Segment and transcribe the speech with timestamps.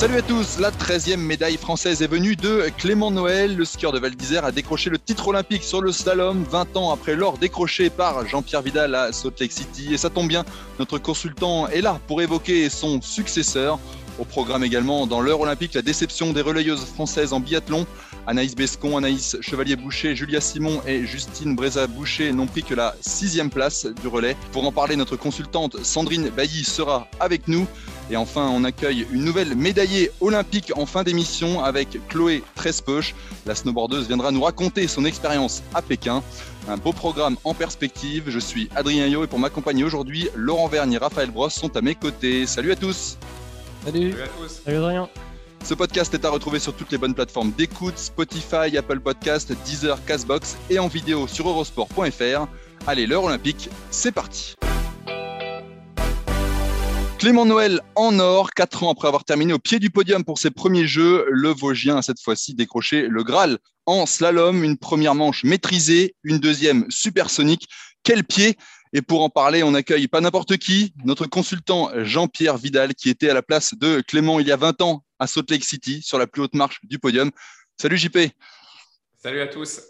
[0.00, 3.54] Salut à tous, la 13e médaille française est venue de Clément Noël.
[3.54, 6.90] Le skieur de Val d'Isère a décroché le titre olympique sur le slalom 20 ans
[6.90, 9.92] après l'or décroché par Jean-Pierre Vidal à Salt Lake City.
[9.92, 10.46] Et ça tombe bien,
[10.78, 13.78] notre consultant est là pour évoquer son successeur.
[14.18, 17.86] Au programme également, dans l'heure olympique, la déception des relayeuses françaises en biathlon.
[18.26, 23.86] Anaïs Bescon, Anaïs Chevalier-Boucher, Julia Simon et Justine Breza-Boucher n'ont pris que la sixième place
[23.86, 24.36] du relais.
[24.52, 27.66] Pour en parler, notre consultante Sandrine Bailly sera avec nous.
[28.10, 33.14] Et enfin, on accueille une nouvelle médaillée olympique en fin d'émission avec Chloé Trespeuch.
[33.46, 36.22] La snowboardeuse viendra nous raconter son expérience à Pékin.
[36.68, 38.24] Un beau programme en perspective.
[38.28, 41.80] Je suis Adrien Yo et pour m'accompagner aujourd'hui, Laurent Vergne et Raphaël Brosse sont à
[41.80, 42.46] mes côtés.
[42.46, 43.16] Salut à tous.
[43.84, 44.10] Salut.
[44.10, 44.60] Salut à tous.
[44.64, 45.08] Salut Adrien.
[45.64, 50.04] Ce podcast est à retrouver sur toutes les bonnes plateformes d'écoute, Spotify, Apple Podcast, Deezer,
[50.04, 52.46] Castbox et en vidéo sur eurosport.fr.
[52.86, 54.56] Allez, l'heure olympique, c'est parti.
[57.18, 60.50] Clément Noël en or, 4 ans après avoir terminé au pied du podium pour ses
[60.50, 65.44] premiers jeux, le Vosgien a cette fois-ci décroché le Graal en slalom, une première manche
[65.44, 67.68] maîtrisée, une deuxième supersonique.
[68.04, 68.56] Quel pied
[68.94, 73.28] Et pour en parler, on accueille pas n'importe qui, notre consultant Jean-Pierre Vidal qui était
[73.28, 76.18] à la place de Clément il y a 20 ans à Salt Lake City sur
[76.18, 77.30] la plus haute marche du podium.
[77.80, 78.18] Salut JP.
[79.22, 79.82] Salut à tous.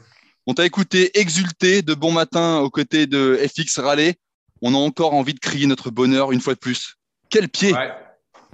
[0.47, 4.17] On t'a écouté exulter de bon matin aux côtés de FX Raleigh.
[4.61, 6.97] On a encore envie de crier notre bonheur une fois de plus.
[7.31, 7.93] Quel pied Ouais,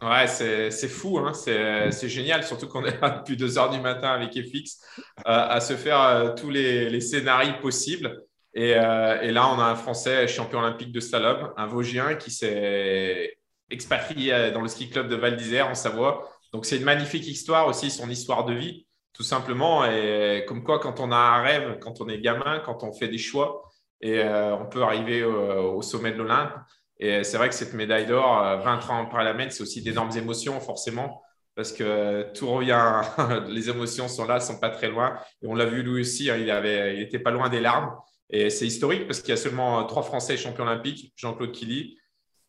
[0.03, 1.33] ouais c'est fou, hein.
[1.33, 4.81] c'est génial, surtout qu'on est là depuis 2 heures du matin avec FX
[5.21, 8.22] euh, à se faire euh, tous les, les, scénarios possibles.
[8.53, 12.31] Et, euh, et, là, on a un Français champion olympique de slalom, un Vosgien qui
[12.31, 13.39] s'est
[13.71, 16.36] expatrié dans le ski club de Val d'Isère en Savoie.
[16.53, 19.84] Donc, c'est une magnifique histoire aussi, son histoire de vie, tout simplement.
[19.84, 23.09] Et comme quoi, quand on a un rêve, quand on est gamin, quand on fait
[23.09, 23.62] des choix,
[24.01, 26.53] et on peut arriver au, au sommet de l'Olympe.
[26.99, 30.17] Et c'est vrai que cette médaille d'or, 20 ans après la mettre, c'est aussi d'énormes
[30.17, 31.23] émotions, forcément,
[31.55, 33.03] parce que tout revient,
[33.49, 35.19] les émotions sont là, sont pas très loin.
[35.43, 37.95] Et on l'a vu lui aussi, hein, il avait, il était pas loin des larmes.
[38.31, 41.99] Et c'est historique parce qu'il y a seulement trois Français champions olympiques, Jean-Claude Killy,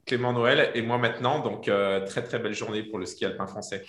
[0.07, 1.39] Clément Noël et moi maintenant.
[1.39, 3.83] Donc, euh, très, très belle journée pour le ski alpin français.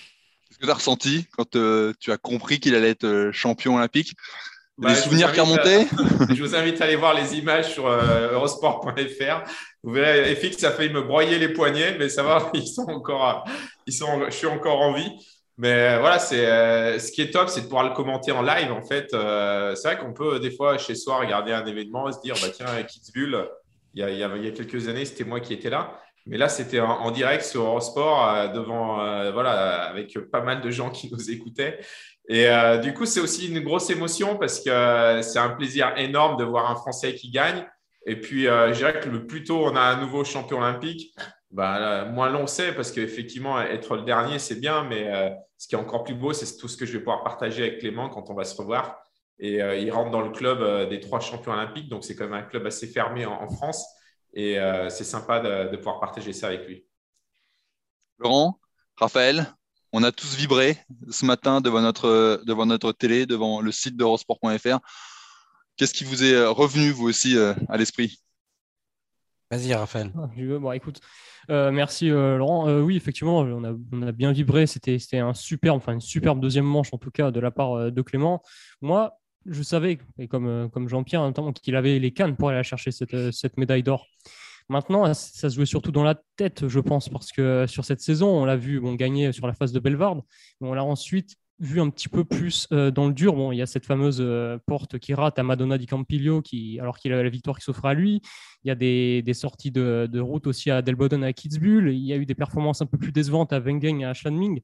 [0.49, 3.77] Qu'est-ce que tu as ressenti quand euh, tu as compris qu'il allait être euh, champion
[3.77, 4.15] olympique?
[4.79, 6.35] Bah, les souvenirs qui remontaient à...
[6.35, 9.43] Je vous invite à aller voir les images sur euh, eurosport.fr.
[9.83, 13.45] Vous verrez, FX a failli me broyer les poignets, mais ça va, ils sont encore,
[13.87, 15.11] ils sont, je suis encore en vie.
[15.57, 18.71] Mais voilà, c'est euh, ce qui est top, c'est de pouvoir le commenter en live.
[18.71, 22.13] En fait, euh, c'est vrai qu'on peut des fois chez soi regarder un événement et
[22.13, 23.49] se dire, bah tiens, Kitzbühel,
[23.95, 25.71] il y a, il y a, il y a quelques années, c'était moi qui étais
[25.71, 25.99] là.
[26.29, 30.71] Mais là, c'était en, direct sur Eurosport, euh, devant, euh, voilà, avec pas mal de
[30.71, 31.81] gens qui nous écoutaient.
[32.29, 36.37] Et euh, du coup, c'est aussi une grosse émotion parce que c'est un plaisir énorme
[36.37, 37.67] de voir un Français qui gagne.
[38.07, 41.15] Et puis, je dirais que le plus tôt on a un nouveau champion olympique,
[41.51, 44.85] bah, moins long c'est parce qu'effectivement, être le dernier, c'est bien.
[44.85, 45.11] Mais
[45.57, 47.81] ce qui est encore plus beau, c'est tout ce que je vais pouvoir partager avec
[47.81, 48.99] Clément quand on va se revoir.
[49.39, 51.89] Et il rentre dans le club des trois champions olympiques.
[51.89, 53.87] Donc, c'est quand même un club assez fermé en France.
[54.35, 56.85] Et euh, c'est sympa de, de, pouvoir partager ça avec lui.
[58.19, 58.61] Laurent,
[58.97, 59.55] Raphaël,
[59.93, 60.77] on a tous vibré
[61.11, 64.79] ce matin devant notre, devant notre télé, devant le site d'eurosport.fr.
[65.77, 68.21] Qu'est-ce qui vous est revenu, vous aussi, euh, à l'esprit?
[69.51, 70.13] Vas-y, Raphaël.
[70.15, 71.01] Bon, écoute,
[71.51, 72.69] euh, merci euh, Laurent.
[72.69, 74.67] Euh, oui, effectivement, on a, on a bien vibré.
[74.67, 78.03] C'était un superbe, enfin une superbe deuxième manche en tout cas de la part de
[78.03, 78.43] Clément.
[78.83, 79.19] Moi,
[79.49, 81.33] je savais, et comme, comme Jean-Pierre,
[81.63, 84.07] qu'il avait les cannes pour aller chercher cette, cette médaille d'or.
[84.69, 88.29] Maintenant, ça se jouait surtout dans la tête, je pense, parce que sur cette saison,
[88.29, 90.21] on l'a vu bon, gagner sur la phase de Belvarde,
[90.61, 93.35] mais on l'a ensuite vu un petit peu plus euh, dans le dur.
[93.35, 96.79] Bon, il y a cette fameuse euh, porte qui rate à Madonna di Campiglio, qui,
[96.81, 98.21] alors qu'il a la victoire qui s'offre à lui.
[98.63, 101.89] Il y a des, des sorties de, de, route aussi à Delboden à Kitzbühel.
[101.89, 104.61] Il y a eu des performances un peu plus décevantes à Wengen et à Schladming.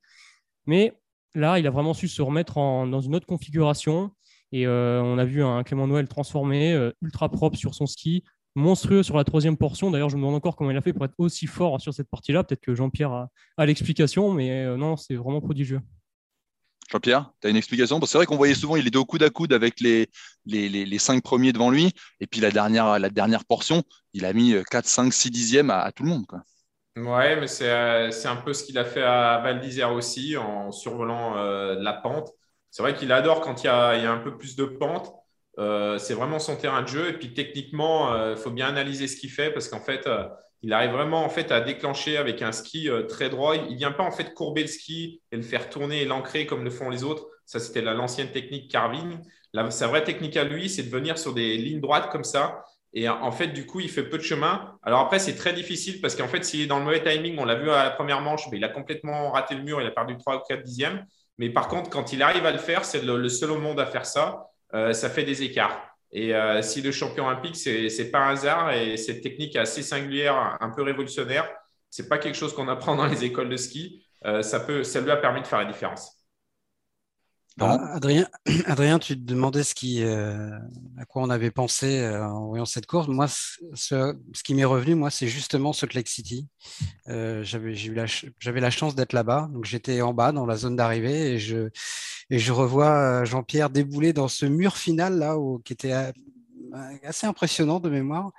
[0.67, 0.93] Mais
[1.35, 4.13] là, il a vraiment su se remettre en, dans une autre configuration.
[4.55, 8.23] Et euh, on a vu un Clément Noël transformé, euh, ultra propre sur son ski,
[8.55, 9.91] monstrueux sur la troisième portion.
[9.91, 12.09] D'ailleurs, je me demande encore comment il a fait pour être aussi fort sur cette
[12.09, 12.45] partie-là.
[12.45, 15.81] Peut-être que Jean-Pierre a, a l'explication, mais euh, non, c'est vraiment prodigieux.
[16.89, 18.01] Jean-Pierre, tu as une explication?
[18.07, 20.09] C'est vrai qu'on voyait souvent, il était au coude à coude avec les,
[20.47, 21.91] les, les, cinq premiers devant lui.
[22.21, 25.91] Et puis la dernière, la dernière portion, il a mis 4, 5, 6 dixièmes à,
[25.91, 26.27] tout le monde.
[26.29, 26.43] Quoi.
[26.97, 30.71] Ouais, mais c'est, c'est un peu ce qu'il a fait à Val d'Isère aussi, en
[30.71, 32.31] survolant euh, la pente.
[32.75, 35.15] C'est vrai qu'il adore quand il y, a, un peu plus de pente.
[35.61, 37.11] Euh, c'est vraiment son terrain de jeu.
[37.11, 40.09] Et puis techniquement, il euh, faut bien analyser ce qu'il fait parce qu'en fait,
[40.63, 43.55] il arrive vraiment en fait à déclencher avec un ski euh, très droit.
[43.55, 46.47] Il ne vient pas en fait courber le ski et le faire tourner et l'ancrer
[46.47, 47.29] comme le font les autres.
[47.47, 49.21] Ça, c'était l'ancienne technique carving.
[49.71, 52.65] sa vraie technique à lui, c'est de venir sur des lignes droites comme ça.
[52.93, 54.77] Et en fait, du coup, il fait peu de chemin.
[54.83, 57.45] Alors après, c'est très difficile parce qu'en fait, s'il est dans le mauvais timing, on
[57.45, 59.93] l'a vu à la première manche, mais il a complètement raté le mur, il a
[59.93, 61.07] perdu 3 ou 4 dixièmes.
[61.39, 63.87] Mais par contre, quand il arrive à le faire, c'est le, seul au monde à
[63.87, 64.47] faire ça.
[64.75, 65.95] Euh, ça fait des écarts.
[66.13, 69.83] Et euh, si le champion olympique, ce n'est pas un hasard et cette technique assez
[69.83, 71.49] singulière, un peu révolutionnaire,
[71.91, 74.07] ce n'est pas quelque chose qu'on apprend dans les écoles de ski.
[74.25, 76.24] Euh, ça, peut, ça lui a permis de faire la différence.
[77.61, 78.27] Ah, Adrien,
[78.67, 80.51] Adrien, tu te demandais ce qui, euh,
[80.99, 83.07] à quoi on avait pensé en voyant cette course.
[83.09, 86.49] Moi, ce, qui m'est revenu, moi, c'est justement ce Lake City.
[87.07, 91.39] j'avais, j'avais la chance d'être là-bas, donc j'étais en bas dans la zone d'arrivée et
[91.39, 91.71] je,
[92.31, 96.13] et je revois euh, Jean-Pierre débouler dans ce mur final là, qui était euh,
[97.05, 98.33] assez impressionnant de mémoire.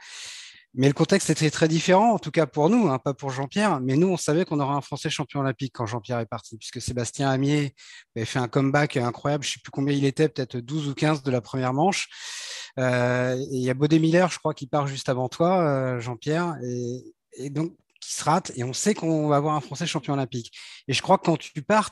[0.77, 3.79] Mais le contexte était très différent, en tout cas pour nous, hein, pas pour Jean-Pierre.
[3.79, 6.81] Mais nous, on savait qu'on aurait un Français champion olympique quand Jean-Pierre est parti, puisque
[6.81, 7.73] Sébastien Amier
[8.15, 9.43] avait fait un comeback incroyable.
[9.43, 12.09] Je ne sais plus combien il était, peut-être 12 ou 15 de la première manche.
[12.77, 16.57] Euh, et il y a Baudé Miller, je crois, qui part juste avant toi, Jean-Pierre.
[17.37, 18.51] Et, donc, qui se rate.
[18.55, 20.51] Et on sait qu'on va avoir un Français champion olympique.
[20.87, 21.91] Et je crois que quand tu pars,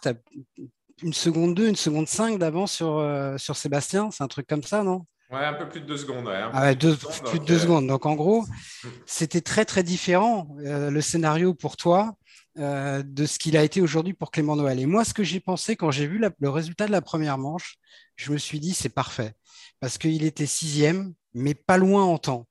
[1.01, 4.12] une seconde 2, une seconde 5 d'avance euh, sur Sébastien.
[4.12, 5.06] C'est un truc comme ça, non?
[5.33, 6.27] Ouais, un peu plus de 2 secondes.
[6.27, 7.88] Ouais, ah ouais, deux, plus de 2 secondes.
[7.88, 8.45] Donc en gros,
[9.07, 12.15] c'était très très différent euh, le scénario pour toi
[12.59, 14.80] euh, de ce qu'il a été aujourd'hui pour Clément Noël.
[14.80, 17.77] Et moi, ce que j'ai pensé quand j'ai vu le résultat de la première manche,
[18.15, 19.33] je me suis dit c'est parfait
[19.80, 22.47] parce qu'il était sixième, mais pas loin en temps.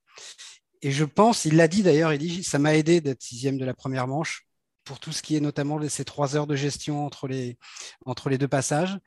[0.83, 3.65] Et je pense, il l'a dit d'ailleurs, il dit ça m'a aidé d'être sixième de
[3.65, 4.45] la première manche
[4.83, 7.57] pour tout ce qui est notamment ces trois heures de gestion entre les,
[8.05, 8.99] entre les deux passages.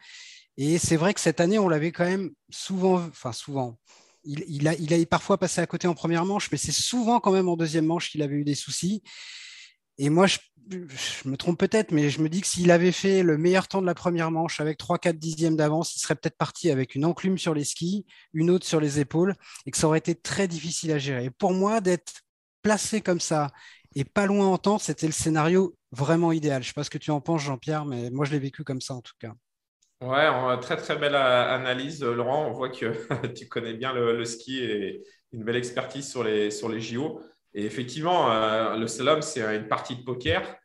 [0.57, 3.77] Et c'est vrai que cette année, on l'avait quand même souvent, enfin souvent,
[4.23, 7.57] il, a parfois passé à côté en première manche, mais c'est souvent quand même en
[7.57, 9.03] deuxième manche qu'il avait eu des soucis.
[9.97, 10.39] Et moi, je,
[11.25, 13.85] me trompe peut-être, mais je me dis que s'il avait fait le meilleur temps de
[13.85, 17.53] la première manche avec 3-4 dixièmes d'avance, il serait peut-être parti avec une enclume sur
[17.53, 19.35] les skis, une autre sur les épaules,
[19.65, 21.25] et que ça aurait été très difficile à gérer.
[21.25, 22.13] Et pour moi, d'être
[22.61, 23.51] placé comme ça
[23.95, 26.63] et pas loin en temps, c'était le scénario vraiment idéal.
[26.63, 28.63] Je ne sais pas ce que tu en penses, Jean-Pierre, mais moi, je l'ai vécu
[28.63, 29.33] comme ça en tout cas.
[30.01, 30.27] Ouais,
[30.61, 32.47] très très belle analyse, Laurent.
[32.47, 36.69] On voit que tu connais bien le, ski et une belle expertise sur les, sur
[36.69, 37.21] les JO.
[37.53, 40.57] Et effectivement, euh, le slalom, c'est une partie de poker.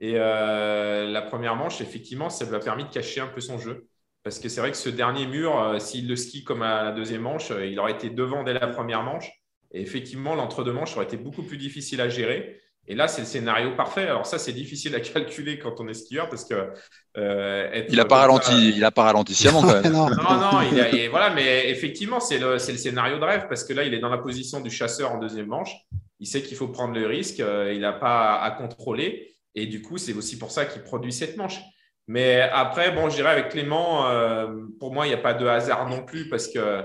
[0.00, 3.58] Et euh, la première manche, effectivement, ça lui a permis de cacher un peu son
[3.58, 3.86] jeu.
[4.22, 6.92] Parce que c'est vrai que ce dernier mur, euh, s'il le skie comme à la
[6.92, 9.30] deuxième manche, il aurait été devant dès la première manche.
[9.70, 12.58] Et effectivement, l'entre-deux manches aurait été beaucoup plus difficile à gérer.
[12.90, 14.04] Et là, c'est le scénario parfait.
[14.04, 16.70] Alors ça, c'est difficile à calculer quand on est skieur parce que
[17.18, 19.92] euh, il n'a pas ralenti, il a pas ralenti sciemment quand même.
[19.92, 23.84] non, non, il voilà, mais effectivement, c'est le, le, scénario de rêve parce que là,
[23.84, 25.74] il est dans la position du chasseur en deuxième manche.
[26.18, 27.40] Il sait qu'il faut prendre le risque.
[27.40, 29.34] Euh, il n'a pas à, contrôler.
[29.54, 31.60] Et du coup, c'est aussi pour ça qu'il produit cette manche.
[32.06, 34.46] Mais après, bon, je dirais avec Clément, euh,
[34.80, 36.84] pour moi, il n'y a pas de hasard non plus parce que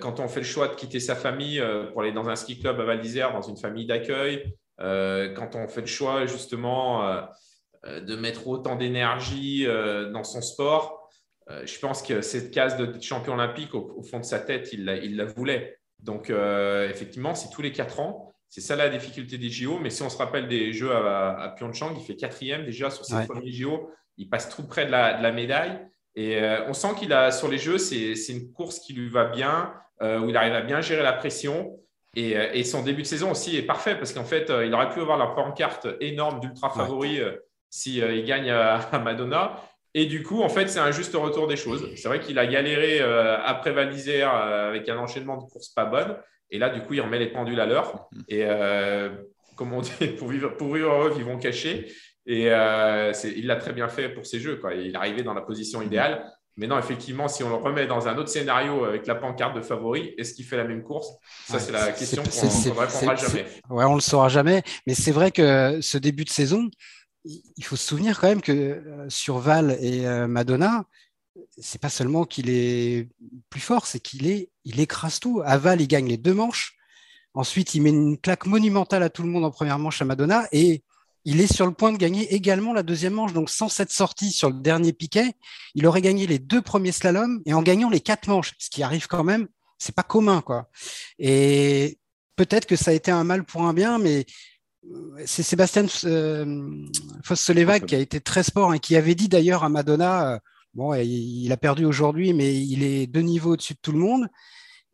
[0.00, 2.78] quand on fait le choix de quitter sa famille pour aller dans un ski club
[2.80, 7.22] à Val d'Isère, dans une famille d'accueil, euh, quand on fait le choix justement euh,
[7.86, 11.10] euh, de mettre autant d'énergie dans son sport,
[11.64, 15.24] je pense que cette case de champion olympique, au, fond de sa tête, il la,
[15.24, 15.78] voulait.
[15.98, 18.34] Donc, effectivement, c'est tous les quatre ans.
[18.50, 19.78] C'est ça la difficulté des JO.
[19.78, 23.26] Mais si on se rappelle des Jeux à, Pyeongchang, il fait quatrième déjà sur ses
[23.26, 23.90] premiers JO.
[24.18, 25.80] Il passe tout près de la, médaille.
[26.16, 29.72] Et on sent qu'il a sur les Jeux, c'est une course qui lui va bien,
[30.02, 31.80] où il arrive à bien gérer la pression.
[32.18, 34.90] Euh, et, son début de saison aussi est parfait parce qu'en fait, euh, il aurait
[34.90, 37.20] pu avoir la pancarte énorme d'ultra favori
[37.70, 39.60] s'il euh, si, il gagne à, Madonna.
[39.94, 41.88] Et du coup, en fait, c'est un juste retour des choses.
[41.96, 46.16] C'est vrai qu'il a galéré après Val avec un enchaînement de courses pas bonnes.
[46.50, 48.08] Et là, du coup, il remet les pendules à l'heure.
[48.12, 48.24] Mhm.
[48.28, 48.46] Et
[49.56, 51.90] comme on dit, pour vivre, pour vivre heureux, vivons cachés.
[52.26, 54.56] Et il l'a très bien fait pour ses jeux.
[54.56, 54.74] Quoi.
[54.74, 56.22] Il est arrivé dans la position idéale.
[56.58, 59.62] Mais non, effectivement, si on le remet dans un autre scénario avec la pancarte de
[59.62, 61.08] favori, est-ce qu'il fait la même course?
[61.46, 63.46] Ça, c'est la question qu'on ne répondra jamais.
[63.70, 64.64] Ouais, on ne le saura jamais.
[64.84, 66.68] Mais c'est vrai que ce début de saison,
[67.24, 70.84] il faut se souvenir quand même que euh, sur Val et euh, Madonna,
[71.58, 73.08] c'est pas seulement qu'il est
[73.50, 75.40] plus fort, c'est qu'il est, il écrase tout.
[75.44, 76.76] À Val, il gagne les deux manches.
[77.34, 80.48] Ensuite, il met une claque monumentale à tout le monde en première manche à Madonna.
[80.50, 80.82] Et
[81.24, 83.32] il est sur le point de gagner également la deuxième manche.
[83.32, 85.34] Donc, sans cette sortie sur le dernier piquet,
[85.74, 88.82] il aurait gagné les deux premiers slaloms et en gagnant les quatre manches, ce qui
[88.82, 89.48] arrive quand même,
[89.78, 90.68] c'est pas commun, quoi.
[91.18, 91.98] Et
[92.36, 94.26] peut-être que ça a été un mal pour un bien, mais
[94.92, 96.86] euh, c'est Sébastien euh,
[97.86, 100.38] qui a été très sport et qui avait dit d'ailleurs à Madonna, euh,
[100.74, 104.28] bon, il, a perdu aujourd'hui, mais il est deux niveaux au-dessus de tout le monde.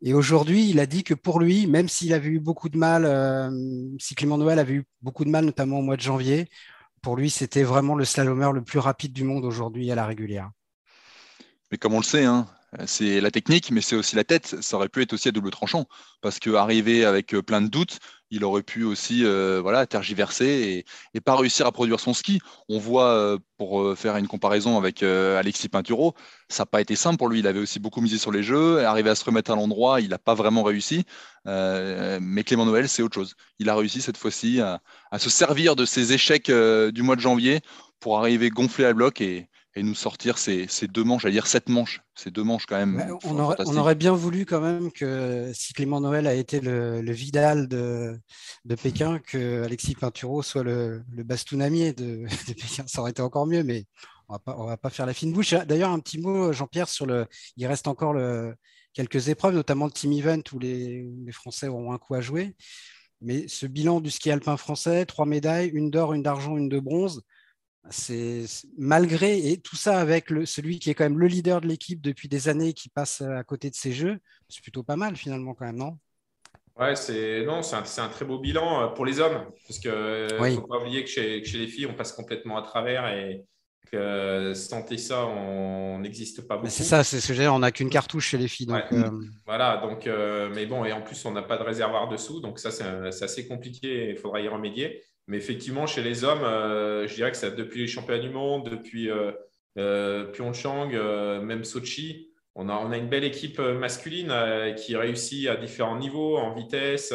[0.07, 3.05] Et aujourd'hui, il a dit que pour lui, même s'il avait eu beaucoup de mal,
[3.05, 3.49] euh,
[3.97, 6.47] si Clément Noël avait eu beaucoup de mal, notamment au mois de janvier,
[7.01, 10.51] pour lui, c'était vraiment le slalomeur le plus rapide du monde aujourd'hui à la régulière.
[11.71, 12.45] Mais comme on le sait, hein,
[12.85, 14.61] c'est la technique, mais c'est aussi la tête.
[14.61, 15.85] Ça aurait pu être aussi à double tranchant,
[16.21, 17.99] parce qu'arriver avec euh, plein de doutes,
[18.31, 22.41] il aurait pu aussi euh, voilà, tergiverser et, pas réussir à produire son ski.
[22.69, 26.15] On voit, euh, pour faire une comparaison avec Alexis Pinturo,
[26.49, 27.39] ça n'a pas été simple pour lui.
[27.39, 30.09] Il avait aussi beaucoup misé sur les jeux, arrivé à se remettre à l'endroit, il
[30.09, 31.05] n'a pas vraiment réussi.
[31.45, 33.35] mais Clément Noël, c'est autre chose.
[33.59, 37.21] Il a réussi cette fois-ci à, à, se servir de ses échecs du mois de
[37.21, 37.61] janvier
[37.99, 41.67] pour arriver gonflé à bloc et, et nous sortir ces, deux manches, à dire sept
[41.67, 43.17] manches, ces deux manches quand même.
[43.25, 43.37] on,
[43.77, 48.17] aurait, bien voulu quand même que si Clément Noël a été le, Vidal de,
[48.81, 52.85] Pékin, que Alexis Pinturo soit le, le Bastounamier de, Pékin.
[52.87, 53.85] Ça aurait été encore mieux, mais
[54.29, 55.53] on ne va pas faire la fine bouche.
[55.53, 57.27] D'ailleurs, un petit mot, Jean-Pierre, sur le.
[57.57, 58.55] Il reste encore le,
[58.93, 62.55] quelques épreuves, notamment le team event où les, les Français auront un coup à jouer.
[63.19, 66.79] Mais ce bilan du ski alpin français, trois médailles, une d'or, une d'argent, une de
[66.79, 67.23] bronze
[67.89, 68.45] c'est
[68.77, 72.01] malgré et tout ça avec le, celui qui est quand même le leader de l'équipe
[72.01, 75.53] depuis des années qui passe à côté de ces jeux, c'est plutôt pas mal finalement
[75.53, 75.97] quand même, non?
[76.77, 80.41] Ouais, c'est non, c'est un, un, très beau bilan euh, pour les hommes parce que
[80.41, 83.45] ne faut pas oublier que chez, les filles on passe complètement à travers et
[83.85, 86.69] que sans ça on n'existe pas beaucoup.
[86.69, 88.67] C'est ça, c'est ce que dire, on n'a qu'une cartouche chez les filles.
[88.67, 89.09] Donc, euh,
[89.45, 92.59] Voilà, donc euh, mais bon et en plus on n'a pas de réservoir dessous, donc
[92.59, 95.01] ça c'est assez compliqué, il faudra y remédier.
[95.27, 98.69] Mais effectivement, chez les hommes, euh, je dirais que ça, depuis les championnats du monde,
[98.69, 99.31] depuis euh,
[99.77, 104.33] euh Pyeongchang, euh, même Sochi, on a, on a, une belle équipe masculine
[104.77, 107.13] qui réussit à différents niveaux, en vitesse,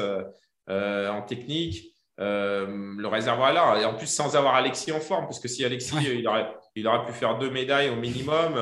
[0.69, 1.95] en technique.
[2.19, 3.81] le réservoir est là.
[3.81, 6.87] Et en plus, sans avoir Alexis en forme, parce que si Alexis, il, aurait, il
[6.87, 8.55] aurait pu faire deux médailles au minimum.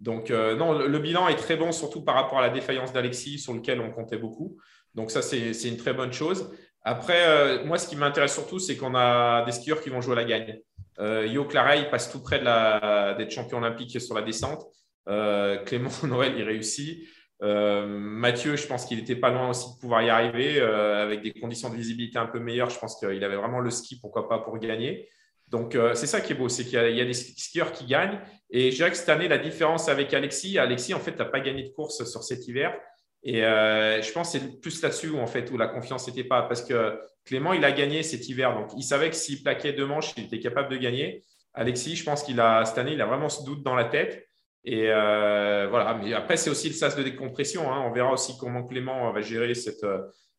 [0.00, 3.52] donc, non, le, bilan est très bon, surtout par rapport à la défaillance d'Alexis, sur
[3.54, 4.56] lequel on comptait beaucoup.
[4.94, 6.50] Donc, ça, c'est une très bonne chose.
[6.84, 10.14] Après, euh, moi, ce qui m'intéresse surtout, c'est qu'on a des skieurs qui vont jouer
[10.14, 10.58] à la gagne.
[10.98, 14.64] Euh, Yo Claret, passe tout près d'être champion olympique sur la descente.
[15.08, 17.08] Euh, Clément Noël, il réussit.
[17.40, 21.70] Mathieu, je pense qu'il n'était pas loin aussi de pouvoir y arriver avec des conditions
[21.70, 22.70] de visibilité un peu meilleures.
[22.70, 25.08] Je pense qu'il avait vraiment le ski, pourquoi pas, pour gagner.
[25.52, 28.18] Donc, c'est ça qui est beau, c'est qu'il y, a des skieurs qui gagnent.
[28.50, 31.40] Et je dirais que cette année, la différence avec Alexis, Alexis, en fait, n'a pas
[31.40, 32.74] gagné de course sur cet hiver.
[33.22, 36.42] Et euh, je pense que c'est plus là-dessus en fait, où la confiance n'était pas.
[36.42, 38.54] Parce que Clément, il a gagné cet hiver.
[38.54, 41.22] Donc, il savait que s'il plaquait deux manches, il était capable de gagner.
[41.52, 44.26] Alexis, je pense qu'il a cette année, il a vraiment ce doute dans la tête.
[44.64, 46.00] Et euh, voilà.
[46.02, 47.70] Mais après, c'est aussi le sas de décompression.
[47.70, 47.84] Hein.
[47.86, 49.84] On verra aussi comment Clément va gérer cette,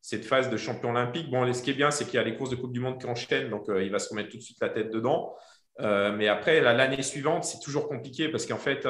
[0.04, 1.30] cette phase de champion olympique.
[1.30, 3.00] Bon, ce qui est bien, c'est qu'il y a les courses de Coupe du Monde
[3.00, 3.48] qui enchaînent.
[3.48, 5.34] Donc, euh, il va se remettre tout de suite la tête dedans.
[5.80, 8.86] mais après, l'année suivante, c'est toujours compliqué parce qu'en fait,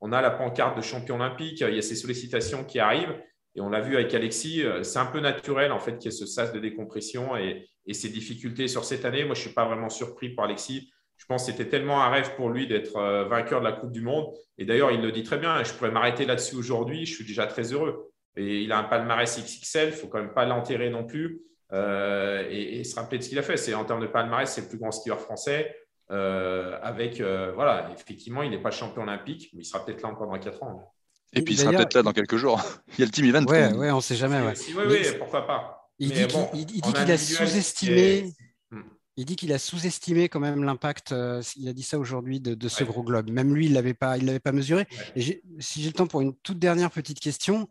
[0.00, 1.60] on a la pancarte de champion olympique.
[1.60, 3.16] Il y a ces sollicitations qui arrivent.
[3.56, 6.14] Et on l'a vu avec Alexis, euh, c'est un peu naturel en fait qu'il y
[6.14, 9.24] ait ce sas de décompression et, ces difficultés sur cette année.
[9.24, 10.92] Moi, je ne suis pas vraiment surpris par Alexis.
[11.16, 13.90] Je pense que c'était tellement un rêve pour lui d'être euh, vainqueur de la Coupe
[13.90, 14.32] du Monde.
[14.58, 15.60] Et d'ailleurs, il le dit très bien.
[15.64, 17.04] Je pourrais m'arrêter là-dessus aujourd'hui.
[17.04, 18.09] Je suis déjà très heureux.
[18.36, 19.88] Et il a un palmarès XXL.
[19.88, 21.42] Il ne faut quand même pas l'enterrer non plus.
[21.72, 23.56] Euh, et, se rappeler de ce qu'il a fait.
[23.56, 25.74] C'est en termes de palmarès, c'est le plus grand skieur français.
[26.08, 30.38] avec voilà, effectivement, il n'est pas champion olympique, mais il sera peut-être là encore dans
[30.38, 30.92] 4 ans.
[31.32, 32.60] Et puis il sera peut-être là dans quelques jours.
[32.98, 33.44] il y a le team event.
[33.44, 34.40] Ouais, ouais on ne sait jamais.
[34.40, 34.54] Ouais.
[34.76, 35.80] Oui, oui, pourquoi pas.
[35.98, 38.32] Il dit qu'il a sous-estimé.
[38.70, 38.82] Hmm.
[39.16, 42.68] Il dit qu'il a sous-estimé quand même l'impact, euh, il a dit ça aujourd'hui, de,
[42.68, 43.30] ce gros globe.
[43.30, 44.86] Même lui, il ne l'avait pas, pas mesuré.
[45.14, 47.66] Et si j'ai le temps pour une toute dernière petite question, euh,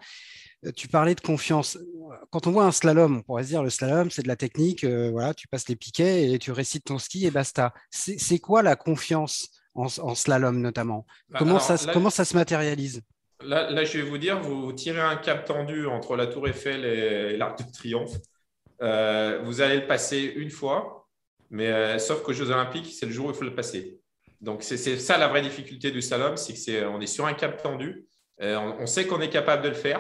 [0.76, 1.78] tu parlais de confiance.
[2.32, 4.84] Quand on voit un slalom, on pourrait se dire le slalom, c'est de la technique,
[4.84, 7.74] euh, voilà, tu passes les piquets et tu récites ton ski et basta.
[7.92, 11.06] C'est quoi la confiance en, slalom notamment?
[11.30, 13.02] Bah, comment, ça, comment ça se matérialise?
[13.42, 17.38] Là, je vais vous dire, vous tirez un cap tendu entre la Tour Eiffel et,
[17.38, 18.18] l'Arc de Triomphe.
[18.82, 21.08] Euh, vous allez le passer une fois,
[21.50, 24.00] mais euh, sauf qu'aux Jeux Olympiques, c'est le jour où il faut le passer.
[24.42, 27.34] Donc, c'est ça la vraie difficulté du slalom, c'est qu'on est, on est sur un
[27.34, 28.08] cap tendu.
[28.42, 30.00] Euh, on, sait qu'on est capable de le faire.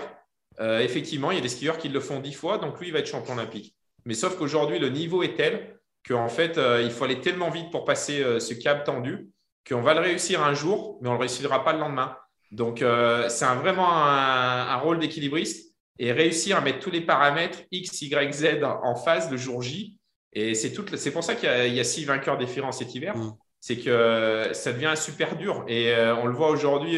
[0.60, 3.00] Effectivement, il y a des skieurs qui le font dix fois, donc lui, il va
[3.00, 3.76] être champion olympique.
[4.06, 7.86] Mais sauf qu'aujourd'hui, le niveau est tel qu'en fait, il faut aller tellement vite pour
[7.86, 9.30] passer ce cap tendu
[9.68, 12.16] qu'on va le réussir un jour, mais on ne le réussira pas le lendemain.
[12.52, 18.02] Donc, euh, c'est vraiment un, rôle d'équilibriste et réussir à mettre tous les paramètres X,
[18.02, 19.98] Y, Z en phase le jour J,
[20.34, 23.16] Et c'est pour ça qu'il y, a six vainqueurs différents cet hiver.
[23.16, 23.34] Mm.
[23.62, 25.66] C'est que ça devient super dur.
[25.68, 26.98] Et on le voit aujourd'hui,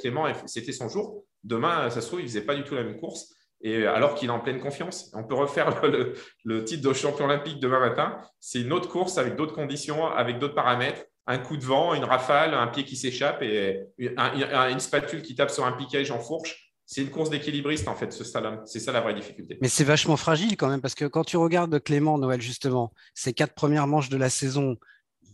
[0.00, 1.24] Clément, c'était son jour.
[1.44, 3.34] Demain, ça se trouve, il ne faisait pas du tout la même course.
[3.62, 5.82] Et alors qu'il est en pleine confiance, on peut refaire
[6.44, 8.18] le, titre de champion olympique demain matin.
[8.40, 11.02] C'est une autre course avec d'autres conditions, avec d'autres paramètres.
[11.26, 15.50] Un coup de vent, une rafale, un pied qui s'échappe et une spatule qui tape
[15.50, 16.72] sur un piquage en fourche.
[16.86, 18.62] C'est une course d'équilibriste en fait, ce slalom.
[18.64, 19.56] C'est ça la vraie difficulté.
[19.60, 23.32] Mais c'est vachement fragile quand même parce que quand tu regardes Clément Noël justement, ses
[23.32, 24.76] quatre premières manches de la saison,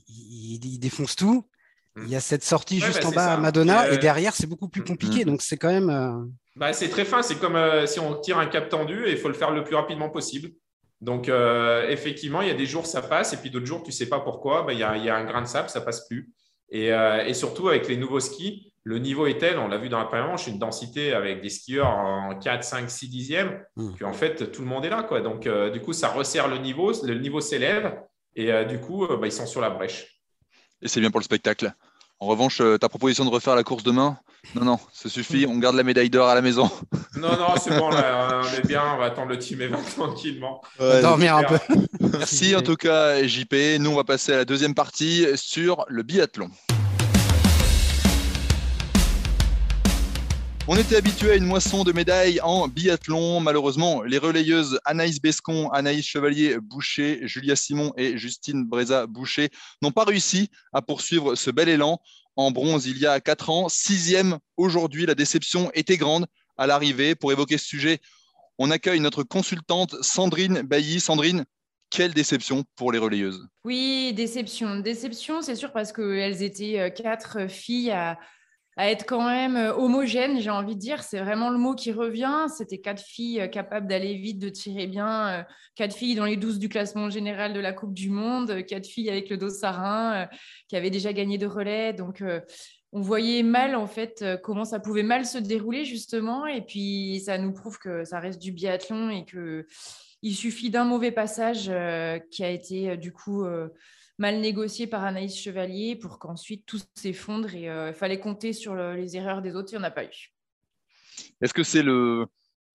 [0.09, 1.47] il défonce tout.
[1.97, 4.47] Il y a cette sortie juste bah, en bas à Madonna et, euh, derrière, c'est
[4.47, 5.25] beaucoup plus compliqué.
[5.25, 5.29] Mm.
[5.29, 5.91] Donc, c'est quand même.
[5.91, 7.23] Euh, bah, c'est très fin.
[7.23, 9.65] C'est comme euh, si on tire un cap tendu et il faut le faire le
[9.65, 10.51] plus rapidement possible.
[11.01, 11.31] Donc,
[11.89, 14.09] effectivement, il y a des jours, ça passe et puis d'autres jours, tu ne sais
[14.09, 14.63] pas pourquoi.
[14.63, 16.33] Bah, il, y a, il, y a, un grain de sable, ça passe plus.
[16.71, 19.99] Et, et, surtout, avec les nouveaux skis, le niveau est tel, on l'a vu dans
[19.99, 23.97] la première manche, une densité avec des skieurs en 4, 5, 6 dixièmes, mm.
[24.01, 25.03] qu'en fait, tout le monde est là.
[25.03, 25.21] Quoi.
[25.21, 27.95] Donc, du coup, ça resserre le niveau, le niveau s'élève
[28.37, 30.21] et du coup, ils sont sur la brèche.
[30.83, 31.73] Et c'est bien pour le spectacle.
[32.19, 34.19] En revanche, euh, ta proposition de refaire la course demain,
[34.55, 36.71] non, non, ça suffit, on garde la médaille d'or à la maison.
[37.17, 40.61] Non, non, c'est bon, là, on est bien, on va attendre le team Event tranquillement.
[40.79, 41.59] dormir un peu.
[42.13, 43.79] Merci en tout cas, JP.
[43.81, 46.51] Nous, on va passer à la deuxième partie sur le biathlon.
[50.69, 53.39] On était habitué à une moisson de médailles en biathlon.
[53.39, 60.51] Malheureusement, les relayeuses Anaïs Bescon, Anaïs Chevalier-Boucher, Julia Simon et Justine Breza-Boucher n'ont pas réussi
[60.73, 62.01] à poursuivre ce bel élan.
[62.35, 66.27] En bronze, il y a quatre ans, sixième aujourd'hui, la déception était grande
[66.59, 67.15] à l'arrivée.
[67.15, 68.01] Pour évoquer ce sujet,
[68.59, 70.99] on accueille notre consultante Sandrine Bailly.
[70.99, 71.45] Sandrine,
[71.91, 73.47] quelle déception pour les relayeuses?
[73.65, 74.81] Oui, déception.
[74.81, 78.19] Déception, c'est sûr, parce qu'elles étaient euh, quatre filles à,
[78.77, 81.03] à être quand même euh, homogène, j'ai envie de dire.
[81.03, 82.47] C'est vraiment le mot qui revient.
[82.55, 85.29] C'était quatre filles euh, capables d'aller vite, de tirer bien.
[85.29, 85.43] Euh,
[85.75, 88.65] quatre filles dans les douze du classement général de la Coupe du Monde.
[88.67, 90.29] Quatre filles avec le dos sarin
[90.69, 91.95] qui avaient déjà gagné de relais.
[91.95, 92.23] Donc,
[92.93, 96.47] on voyait mal, en fait, comment ça pouvait mal se dérouler, justement.
[96.47, 99.67] Et puis, ça nous prouve que ça reste du biathlon et que
[100.23, 101.71] il suffit d'un mauvais passage
[102.31, 103.45] qui a été, du coup
[104.19, 108.75] mal négocié par Anaïs Chevalier pour qu'ensuite tout s'effondre et euh, il fallait compter sur
[108.75, 110.33] les erreurs des autres, il n'y en a pas eu.
[111.41, 112.27] Est-ce que c'est le,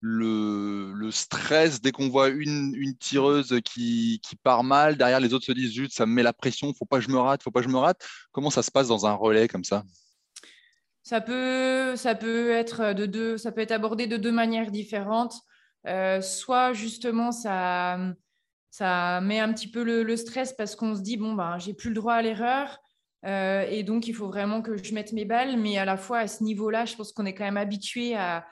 [0.02, 5.44] le, stress dès qu'on voit une, une tireuse qui, qui, part mal, derrière les autres
[5.44, 7.50] se disent juste ça me met la pression, faut pas que je me rate, faut
[7.50, 8.04] pas que je me rate.
[8.32, 9.84] Comment ça se passe dans un relais comme ça?
[11.02, 15.34] Ça peut, ça peut être de deux, ça peut être abordé de deux manières différentes.
[15.86, 17.98] Euh, soit justement ça,
[18.72, 21.90] ça met un petit peu le, stress parce qu'on se dit bon ben j'ai plus
[21.90, 22.78] le droit à l'erreur
[23.26, 25.58] euh, et donc il faut vraiment que je mette mes balles.
[25.58, 28.46] Mais à la fois à ce niveau-là je pense qu'on est quand même habitué à,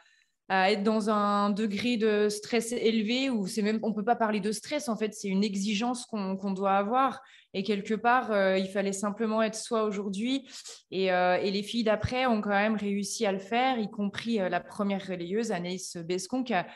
[0.50, 4.50] être dans un degré de stress élevé où c'est même on peut pas parler de
[4.50, 7.22] stress en fait c'est une exigence qu'on doit avoir.
[7.54, 10.46] Et quelque part euh, il fallait simplement être soi aujourd'hui.
[10.90, 14.37] Et, euh, et, les filles d'après ont quand même réussi à le faire y compris
[14.37, 16.66] la première relayeuse Anaïs Bescon qui a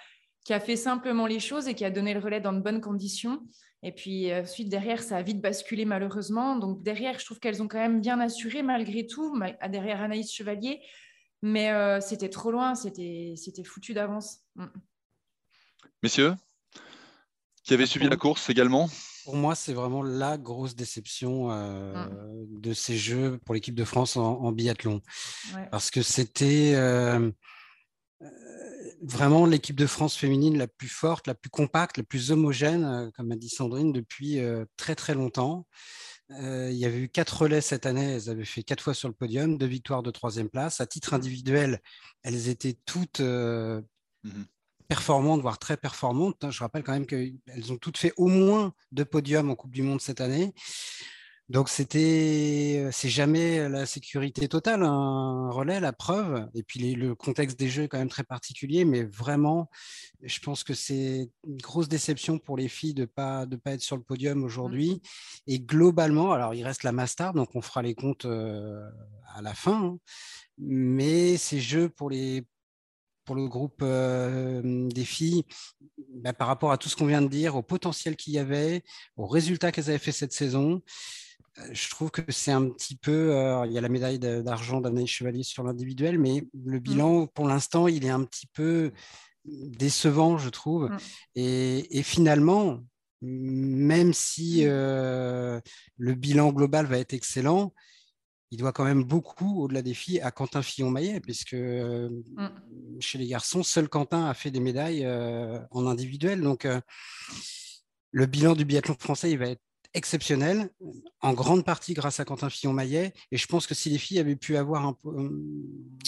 [0.44, 2.80] qui a fait simplement les choses et qui a donné le relais dans de bonnes
[2.80, 3.42] conditions.
[3.82, 6.56] Et puis euh, ensuite, derrière, ça a vite basculé malheureusement.
[6.56, 10.80] Donc derrière, je trouve qu'elles ont quand même bien assuré malgré tout, derrière Anaïs Chevalier.
[11.42, 14.38] Mais euh, c'était trop loin, c'était foutu d'avance.
[14.56, 14.66] Mm.
[16.02, 16.34] Messieurs,
[17.62, 18.88] qui avez suivi la course également?
[19.24, 22.60] Pour moi, c'est vraiment la grosse déception euh, mm.
[22.60, 25.02] de ces Jeux pour l'équipe de France en, biathlon.
[25.70, 26.74] Parce que c'était
[29.02, 33.10] vraiment l'équipe de France féminine la plus forte, la plus compacte, la plus homogène, euh,
[33.16, 35.66] comme a dit Sandrine, depuis euh, très très longtemps.
[36.30, 39.08] Euh, il y avait eu quatre relais cette année, elles avaient fait quatre fois sur
[39.08, 40.80] le podium, deux victoires de troisième place.
[40.80, 41.80] À titre individuel,
[42.22, 43.82] elles étaient toutes mmh
[44.88, 46.50] performantes, voire très performantes.
[46.50, 49.82] Je rappelle quand même qu'elles ont toutes fait au moins deux podiums en Coupe du
[49.82, 50.54] Monde cette année.
[51.50, 56.48] Donc c'était, c'est jamais la sécurité totale, un relais, la preuve.
[56.54, 59.68] Et puis le contexte des jeux est quand même très particulier, mais vraiment,
[60.22, 63.82] je pense que c'est une grosse déception pour les filles de pas de pas être
[63.82, 65.02] sur le podium aujourd'hui.
[65.46, 69.84] Et globalement, alors il reste la Master, donc on fera les comptes à la fin.
[69.84, 69.98] Hein.
[70.56, 72.46] Mais ces jeux pour les
[73.24, 75.44] pour le groupe des filles,
[76.22, 78.82] bah, par rapport à tout ce qu'on vient de dire, au potentiel qu'il y avait,
[79.16, 80.82] aux résultats qu'elles avaient fait cette saison,
[81.72, 83.32] je trouve que c'est un petit peu.
[83.66, 86.82] il y a la médaille d'argent d'Anaïs Chevalier sur l'individuel, mais le mmh.
[86.82, 88.92] bilan, pour l'instant, il est un petit peu
[89.44, 90.90] décevant, je trouve.
[90.90, 90.98] Mmh.
[91.36, 92.80] Et, finalement,
[93.22, 94.68] même si mmh.
[94.68, 97.72] le bilan global va être excellent,
[98.50, 101.56] il doit quand même beaucoup, au-delà des filles, à Quentin Fillon-Maillet, puisque
[103.00, 105.06] chez les garçons, seul Quentin a fait des médailles
[105.70, 106.40] en individuel.
[106.40, 106.66] Donc
[108.10, 109.62] le bilan du biathlon français, il va être
[109.94, 110.70] exceptionnel,
[111.20, 113.12] en grande partie grâce à Quentin Fillon-Maillet.
[113.30, 114.96] Et je pense que si les filles avaient pu avoir un,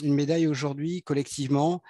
[0.02, 1.82] une médaille aujourd'hui collectivement,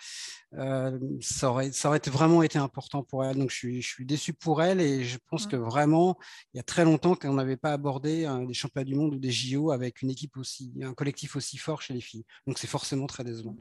[0.55, 3.37] euh, ça, aurait, ça aurait vraiment été important pour elles.
[3.37, 6.19] Donc je suis, je suis déçu pour elles et je pense que vraiment,
[6.53, 9.31] il y a très longtemps qu'on n'avait pas abordé des championnats du monde ou des
[9.31, 12.25] JO avec une équipe aussi, un collectif aussi fort chez les filles.
[12.47, 13.57] Donc c'est forcément très décevant.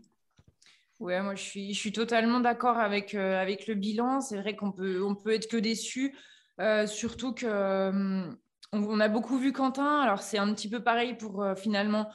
[0.99, 4.21] Ouais, moi je suis, je suis totalement d'accord avec, euh, avec le bilan.
[4.21, 6.15] C'est vrai qu'on peut, on peut être que déçu.
[6.59, 8.31] Euh, surtout que euh,
[8.71, 10.01] on, a beaucoup vu Quentin.
[10.01, 12.09] Alors c'est un petit peu pareil pour euh, finalement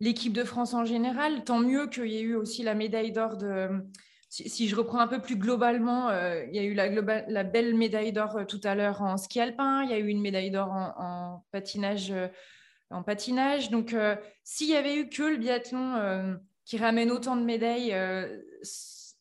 [0.00, 1.44] l'équipe de France en général.
[1.44, 3.68] Tant mieux qu'il y ait eu aussi la médaille d'or de.
[4.28, 8.46] Si, je reprends un peu plus globalement, il y a eu la, belle médaille d'or
[8.48, 9.82] tout à l'heure en ski alpin.
[9.84, 12.14] Il y a eu une médaille d'or en, patinage.
[12.88, 13.68] en patinage.
[13.68, 13.94] Donc,
[14.42, 17.94] s'il y avait eu que le biathlon qui ramène autant de médailles,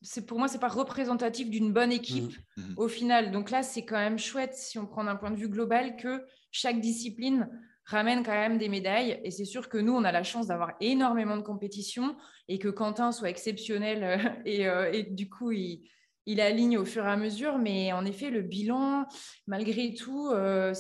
[0.02, 2.62] c'est pour moi, c'est pas représentatif d'une bonne équipe mmh.
[2.62, 2.74] Mmh.
[2.78, 3.32] au final.
[3.32, 6.26] Donc là, c'est quand même chouette si on prend d'un point de vue global que
[6.52, 7.50] chaque discipline
[7.86, 9.20] ramène quand même des médailles.
[9.24, 12.16] Et c'est sûr que nous, on a la chance d'avoir énormément de compétitions
[12.48, 15.88] et que Quentin soit exceptionnel euh, euh, et, du coup, il,
[16.26, 17.58] il, aligne au fur et à mesure.
[17.60, 19.06] Mais en effet, le bilan,
[19.46, 20.74] malgré tout, euh,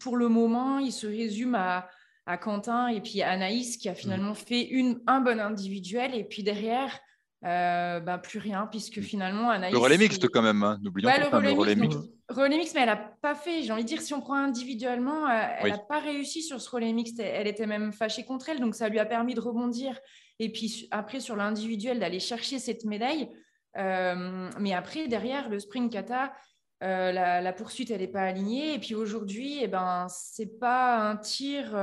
[0.00, 1.88] pour le moment, il se résume à,
[2.24, 4.36] à Quentin et puis Anaïs qui a finalement mmh.
[4.36, 6.14] fait une, un bon individuel.
[6.14, 6.98] Et puis derrière,
[7.44, 9.72] euh, bah, plus rien, puisque finalement, Anaïs.
[9.72, 10.78] Le relais mixte, quand même, hein.
[10.82, 11.98] n'oublions pas le relais, mixte.
[12.30, 13.62] Relais mixte, mais elle n'a pas fait.
[13.62, 16.70] J'ai envie de dire, si on prend individuellement, euh, elle n'a pas réussi sur ce
[16.70, 17.20] relais mixte.
[17.20, 19.98] Elle était même fâchée contre elle, donc ça lui a permis de rebondir.
[20.38, 23.28] Et puis après, sur l'individuel, d'aller chercher cette médaille.
[23.76, 26.32] Euh, mais après, derrière, le sprint kata,
[26.80, 28.72] la, poursuite, elle n'est pas alignée.
[28.72, 31.76] Et puis aujourd'hui, eh ben, ce n'est pas un tir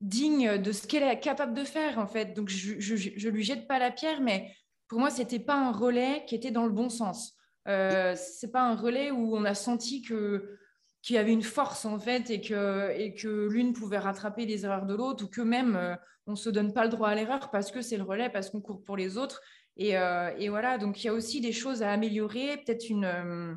[0.00, 2.34] digne de ce qu'elle est capable de faire, en fait.
[2.34, 4.52] Donc, je ne lui jette pas la pierre, mais
[4.92, 7.34] pour moi, c'était pas un relais qui était dans le bon sens.
[7.66, 10.58] Euh, c'est pas un relais où on a senti que
[11.00, 14.66] qu'il y avait une force en fait et que, et que l'une pouvait rattraper les
[14.66, 17.50] erreurs de l'autre ou que même euh, on se donne pas le droit à l'erreur
[17.50, 19.40] parce que c'est le relais, parce qu'on court pour les autres.
[19.78, 23.06] Et, euh, voilà, donc il y a aussi des choses à améliorer, peut-être une...
[23.06, 23.54] Euh,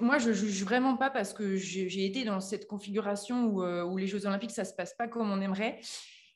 [0.00, 4.08] moi, je juge vraiment pas parce que j'ai été dans cette configuration où, où, les
[4.08, 5.80] Jeux Olympiques, ça se passe pas comme on aimerait.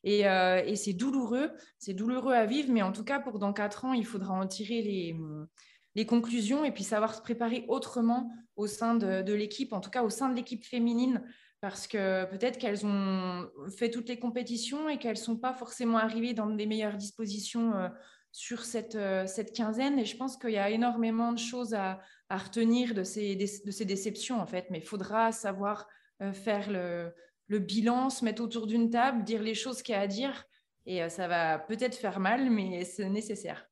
[0.07, 3.85] Euh, et, c'est douloureux, c'est douloureux à vivre, mais en tout cas, pour dans quatre
[3.85, 8.95] ans, il faudra en tirer les, conclusions et puis savoir se préparer autrement au sein
[8.95, 11.23] de, l'équipe, en tout cas au sein de l'équipe féminine,
[11.61, 15.99] parce que peut-être qu'elles ont fait toutes les compétitions et qu'elles ne sont pas forcément
[15.99, 17.89] arrivées dans les meilleures dispositions euh,
[18.31, 19.99] sur cette, euh, cette quinzaine.
[19.99, 23.71] Et je pense qu'il y a énormément de choses à, à retenir de ces, de
[23.71, 25.89] ces déceptions, en fait, mais il faudra savoir
[26.33, 27.13] faire le,
[27.49, 30.45] le bilan, se mettre autour d'une table, dire les choses qu'il y a à dire.
[30.87, 33.67] Et euh, ça va peut-être faire mal, mais c'est nécessaire.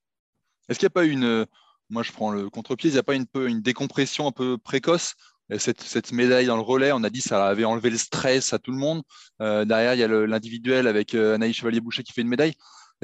[0.69, 1.47] Est-ce qu'il n'y a pas une,
[1.91, 5.15] moi je prends le contre-pied, il n'y a pas une, une décompression un peu précoce?
[5.59, 8.59] Cette, cette, médaille dans le relais, on a dit ça avait enlevé le stress à
[8.59, 9.03] tout le monde.
[9.43, 12.55] Euh, derrière, il y a l'individuel avec euh, Anaïs Chevalier-Boucher qui fait une médaille.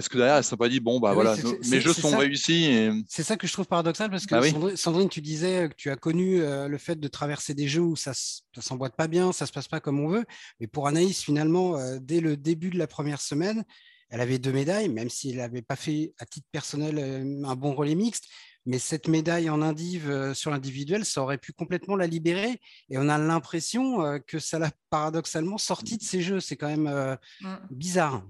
[0.01, 1.37] Est-ce que derrière, elle s'est pas dit, bon, bah voilà,
[1.71, 5.21] mes jeux sont réussis C'est ça que je trouve paradoxal parce que bah Sandrine, tu
[5.21, 8.13] disais que tu as connu euh, le fait de traverser des jeux où ça
[8.57, 10.25] ne s'emboîte pas bien, ça se passe pas comme on veut.
[10.59, 13.63] Mais pour Anaïs, finalement, euh, dès le début de la première semaine,
[14.09, 17.57] elle avait deux médailles, même si elle n'avait pas fait à titre personnel euh, un
[17.57, 18.25] bon relais mixte.
[18.65, 22.59] Mais cette médaille en indiv sur l'individuel, ça aurait pu complètement la libérer.
[22.89, 26.41] Et on a l'impression que ça l'a paradoxalement sorti de ces jeux.
[26.41, 27.57] C'est quand même mm.
[27.71, 28.23] bizarre.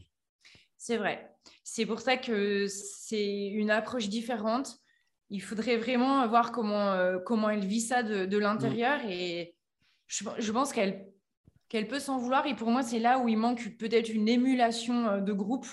[0.79, 1.31] C'est vrai.
[1.65, 4.77] C'est pour ça que c'est une approche différente.
[5.29, 9.05] Il faudrait vraiment voir comment, euh, comment elle vit ça de, l'intérieur.
[9.05, 9.11] Mm.
[9.11, 9.55] Et
[10.09, 11.07] je, pense qu'elle
[11.69, 12.47] qu'elle peut s'en vouloir.
[12.47, 15.69] Et pour moi, c'est là où il manque peut-être une émulation euh, de groupe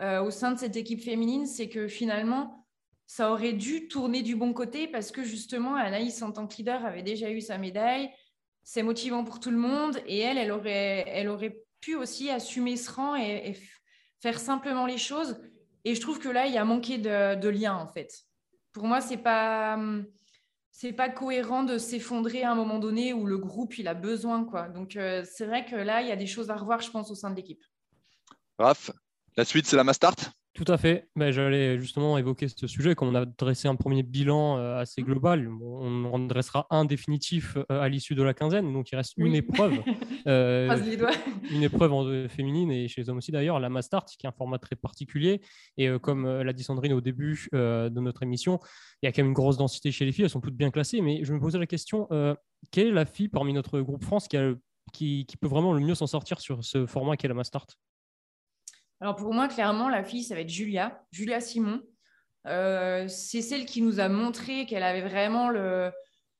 [0.00, 1.46] euh, au sein de cette équipe féminine.
[1.46, 2.66] C'est que finalement,
[3.06, 6.84] ça aurait dû tourner du bon côté parce que justement, Anaïs, en tant que leader,
[6.84, 8.10] avait déjà eu sa médaille.
[8.64, 10.00] C'est motivant pour tout le monde.
[10.06, 13.56] Et elle, elle aurait, elle aurait pu aussi assumer ce rang et, et
[14.20, 15.40] faire simplement les choses.
[15.84, 18.24] Et je trouve que là, il y a manqué de, lien, en fait.
[18.72, 19.78] Pour moi, c'est pas
[20.78, 24.44] c'est pas cohérent de s'effondrer à un moment donné où le groupe il a besoin
[24.44, 24.68] quoi.
[24.68, 27.10] Donc euh, c'est vrai que là il y a des choses à revoir je pense
[27.10, 27.64] au sein de l'équipe.
[28.58, 28.90] Raph,
[29.38, 30.16] la suite c'est la Mastart
[30.56, 31.08] tout à fait.
[31.14, 32.94] Mais J'allais justement évoquer ce sujet.
[32.94, 37.56] Comme on a dressé un premier bilan euh, assez global, on en dressera un définitif
[37.56, 38.72] euh, à l'issue de la quinzaine.
[38.72, 39.74] Donc il reste une épreuve.
[40.26, 40.76] Euh,
[41.52, 44.32] une épreuve en, féminine et chez les hommes aussi d'ailleurs, la Mastart, qui est un
[44.32, 45.40] format très particulier.
[45.76, 48.58] Et comme l'a dit Sandrine au début de notre émission,
[49.02, 50.24] il y a quand même une grosse densité chez les filles.
[50.24, 51.00] Elles sont toutes bien classées.
[51.00, 52.08] Mais je me posais la question
[52.72, 54.52] quelle est la fille parmi notre groupe France qui, a,
[54.92, 57.68] qui, qui peut vraiment le mieux s'en sortir sur ce format qu'est la Mastart
[59.00, 61.82] alors pour moi, clairement, la fille, ça va être Julia, Julia Simon.
[62.46, 65.90] Euh, c'est celle qui nous a montré qu'elle avait vraiment le,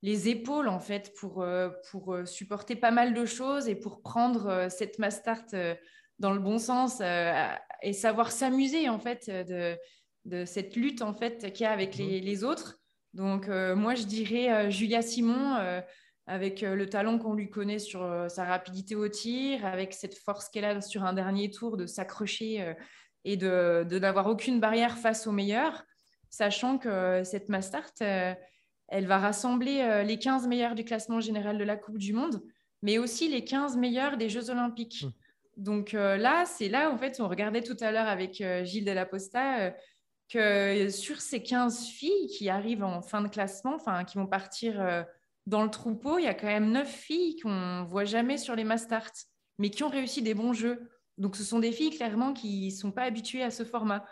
[0.02, 1.44] les épaules en fait pour,
[1.90, 5.46] pour supporter pas mal de choses et pour prendre cette Mastart
[6.18, 7.02] dans le bon sens
[7.82, 9.76] et savoir s'amuser en fait de,
[10.26, 12.78] de, cette lutte en fait qu'il y a avec les, les autres.
[13.12, 15.82] Donc moi je dirais Julia Simon
[16.26, 20.64] avec le talent qu'on lui connaît sur sa rapidité au tir, avec cette force qu'elle
[20.64, 22.74] a sur un dernier tour de s'accrocher
[23.26, 25.84] et de, n'avoir aucune barrière face aux meilleurs,
[26.30, 28.34] sachant que cette Mastart, euh,
[28.88, 32.40] elle va rassembler euh, les 15 meilleurs du classement général de la Coupe du Monde,
[32.82, 35.04] mais aussi les 15 meilleurs des Jeux Olympiques.
[35.04, 35.10] Mmh.
[35.56, 39.74] Donc euh, là, c'est là, en fait, on regardait tout à l'heure avec Gilles Delaposta
[40.28, 45.04] que sur ces 15 filles qui arrivent en fin de classement, enfin, qui vont partir
[45.46, 48.64] dans le troupeau, il y a quand même 9 filles qu'on voit jamais sur les
[48.64, 49.12] Mastart,
[49.59, 50.90] mais qui ont réussi des bons jeux.
[51.18, 54.04] Donc, ce sont des filles clairement qui sont pas habituées à ce format.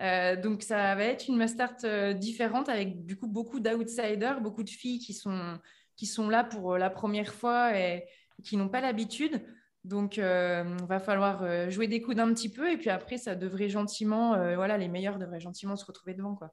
[0.00, 4.62] Euh, donc, ça va être une master euh, différente avec du coup beaucoup d'outsiders, beaucoup
[4.62, 5.58] de filles qui sont,
[5.96, 8.04] qui sont là pour euh, la première fois et
[8.44, 9.42] qui n'ont pas l'habitude.
[9.84, 13.68] Donc, il va falloir jouer des coudes un petit peu et puis après, ça devrait
[13.68, 16.34] gentiment, voilà, les meilleurs devraient gentiment se retrouver devant.
[16.34, 16.52] Quoi.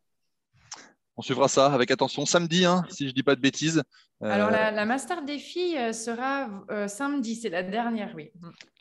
[1.15, 3.83] On suivra ça avec attention samedi, hein, si je ne dis pas de bêtises.
[4.21, 6.49] Alors, la, la, Master des filles sera
[6.87, 8.31] samedi, c'est la dernière, oui.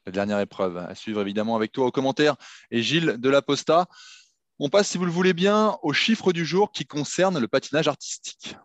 [0.06, 0.76] La dernière épreuve.
[0.78, 2.36] À suivre évidemment avec toi au commentaire
[2.70, 3.86] et Gilles de la Posta.
[4.58, 7.88] On passe, si vous le voulez bien, au chiffre du jour qui concerne le patinage
[7.88, 8.56] artistique.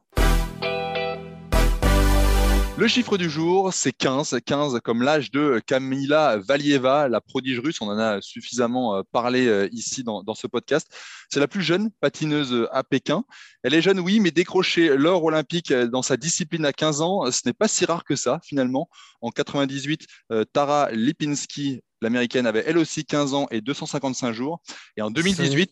[2.78, 4.38] Le chiffre du jour, c'est 15.
[4.46, 7.82] 15 comme l'âge de Kamila Valieva, la prodige russe.
[7.82, 10.88] On en a suffisamment euh, parlé euh, ici dans, ce podcast.
[11.28, 13.24] C'est la plus jeune patineuse à Pékin.
[13.64, 17.42] Elle est jeune, oui, mais décrocher l'or olympique dans sa discipline à 15 ans, ce
[17.48, 18.90] n'est pas si rare que ça, finalement.
[19.22, 24.62] En 98, euh, Tara Lipinski, l'américaine, avait elle aussi 15 ans et 255 jours.
[24.98, 25.72] Et en 2018,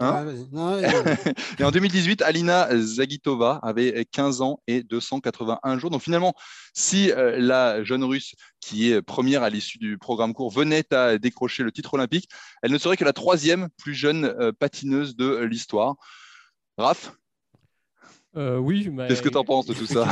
[0.00, 0.26] Hein
[1.58, 5.90] et en 2018, Alina Zagitova avait 15 ans et 281 jours.
[5.90, 6.34] Donc finalement,
[6.72, 11.18] si euh, la jeune russe qui est première à l'issue du programme court venait à
[11.18, 12.28] décrocher le titre olympique,
[12.62, 15.96] elle ne serait que la troisième plus jeune euh, patineuse de l'histoire.
[16.78, 17.12] Raph?
[18.36, 18.88] Euh, oui.
[18.88, 20.06] Bah, Qu'est-ce que tu en penses de tout ça?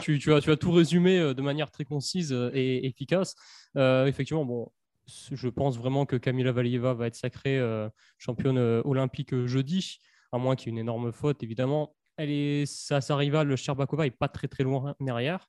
[0.00, 3.34] tu, tu, as, tu, as, tout résumé de manière très concise et efficace.
[3.74, 4.70] effectivement, bon,
[5.06, 7.88] je pense vraiment que Kamila Valieva va être sacrée euh,
[8.18, 9.98] championne euh, olympique euh, jeudi,
[10.32, 11.94] à moins qu'il y ait une énorme faute, évidemment.
[12.16, 15.48] Elle est, sa, sa rivale Sherbakova n'est pas très très loin derrière.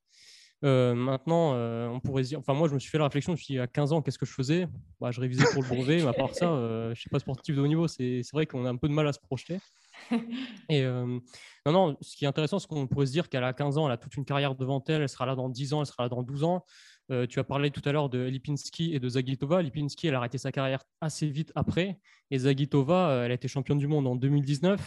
[0.63, 3.53] maintenant, on pourrait dire, enfin moi je me suis fait la réflexion, je me suis
[3.53, 4.67] dit à 15 ans qu'est-ce que je faisais?
[4.99, 7.55] Bah, Je révisais pour le brevet, mais à part ça, je ne suis pas sportif
[7.55, 9.59] de haut niveau, c'est vrai qu'on a un peu de mal à se projeter.
[10.69, 13.77] Et non, non, ce qui est intéressant, c'est qu'on pourrait se dire qu'elle a 15
[13.77, 15.85] ans, elle a toute une carrière devant elle, elle sera là dans 10 ans, elle
[15.85, 16.65] sera là dans 12 ans.
[17.11, 19.61] Euh, tu as parlé tout à l'heure de Lipinski et de Zagitova.
[19.61, 21.99] Lipinski, elle a arrêté sa carrière assez vite après.
[22.31, 24.81] Et Zagitova, euh, elle a été championne du monde en 2019.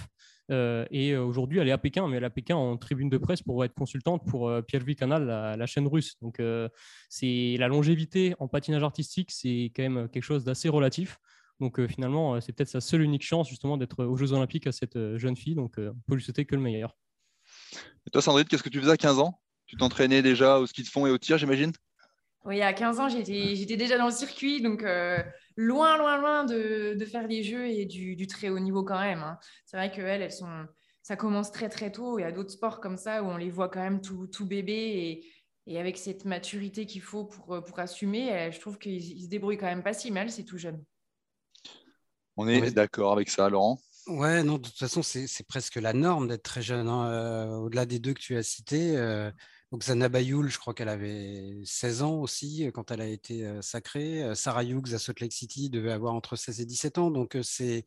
[0.50, 3.18] Euh, et aujourd'hui, elle est à Pékin, mais elle est à Pékin en tribune de
[3.18, 6.16] presse pour être consultante pour Pierre Canal, la, la, chaîne russe.
[6.22, 6.42] Donc,
[7.10, 11.18] c'est la longévité en patinage artistique, c'est quand même quelque chose d'assez relatif.
[11.60, 15.18] Donc, finalement, c'est peut-être sa seule unique chance, justement, d'être aux Jeux Olympiques à cette
[15.18, 15.54] jeune fille.
[15.54, 16.96] Donc, on peut lui souhaiter que le meilleur.
[18.06, 19.38] Et toi, Sandrine, qu'est-ce que tu faisais à 15 ans?
[19.66, 21.72] Tu t'entraînais déjà au ski de fond et au tir, j'imagine?
[22.48, 25.22] Oui, à 15 ans, j'étais déjà dans le circuit, donc euh,
[25.56, 29.22] loin, loin, loin de, faire les jeux et du, très haut niveau quand même.
[29.22, 29.38] Hein.
[29.66, 30.66] C'est vrai qu'elles, elles sont,
[31.02, 32.18] ça commence très, très tôt.
[32.18, 34.46] Il y a d'autres sports comme ça où on les voit quand même tout, tout
[34.46, 35.26] bébé et,
[35.66, 39.66] et, avec cette maturité qu'il faut pour, pour assumer, je trouve qu'ils se débrouillent quand
[39.66, 40.82] même pas si mal, c'est tout jeune.
[42.38, 43.78] On est d'accord avec ça, Laurent?
[44.08, 46.88] Ouais, non, de toute façon, c'est presque la norme d'être très jeune.
[46.88, 47.10] Hein.
[47.10, 49.30] Euh, au-delà des deux que tu as cités, euh,
[49.70, 54.34] donc Zana Bayoul, je crois qu'elle avait 16 ans aussi quand elle a été sacrée.
[54.34, 57.10] Sarah Hughes à Salt Lake City devait avoir entre 16 et 17 ans.
[57.10, 57.84] Donc c'est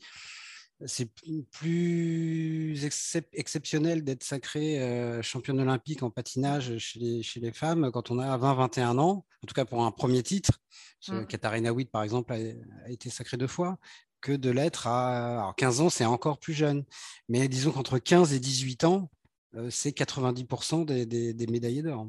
[0.85, 1.09] c'est
[1.51, 2.85] plus
[3.33, 8.37] exceptionnel d'être sacrée championne olympique en patinage chez les, chez les, femmes quand on a
[8.37, 10.59] 20-21 ans, en tout cas pour un premier titre.
[11.07, 11.25] Mmh.
[11.25, 13.77] Katharina Witt, par exemple, a, été sacrée deux fois,
[14.21, 16.83] que de l'être à alors 15 ans, c'est encore plus jeune.
[17.27, 19.09] Mais disons qu'entre 15 et 18 ans,
[19.69, 22.07] c'est 90% des, des, médaillés d'or.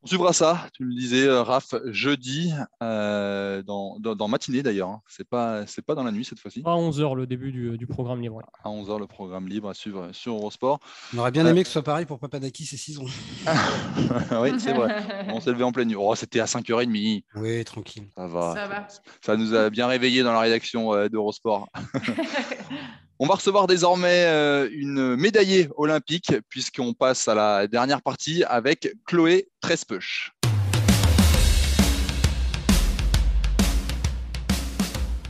[0.00, 2.52] On suivra ça, tu le disais, euh, Raph, jeudi,
[2.84, 4.90] euh, dans, dans, matinée d'ailleurs.
[4.90, 5.02] Hein.
[5.08, 6.62] C'est pas, c'est pas dans la nuit cette fois-ci.
[6.64, 8.40] À 11h, le début du, du programme libre.
[8.62, 10.78] À 11h, le programme libre à suivre sur Eurosport.
[11.14, 13.06] On aurait bien aimé que ce soit pareil pour Papadakis et Cison.
[14.40, 15.02] oui, c'est vrai.
[15.34, 15.96] On s'est levé en pleine nuit.
[15.98, 17.24] Oh, c'était à 5h30.
[17.34, 18.08] Oui, tranquille.
[18.16, 18.54] Ça va.
[18.54, 18.86] Ça, va.
[19.20, 21.68] ça nous a bien réveillés dans la rédaction d'Eurosport.
[23.20, 28.94] On va recevoir désormais euh, une médaillée olympique puisqu'on passe à la dernière partie avec
[29.06, 30.30] Chloé Trespeuch.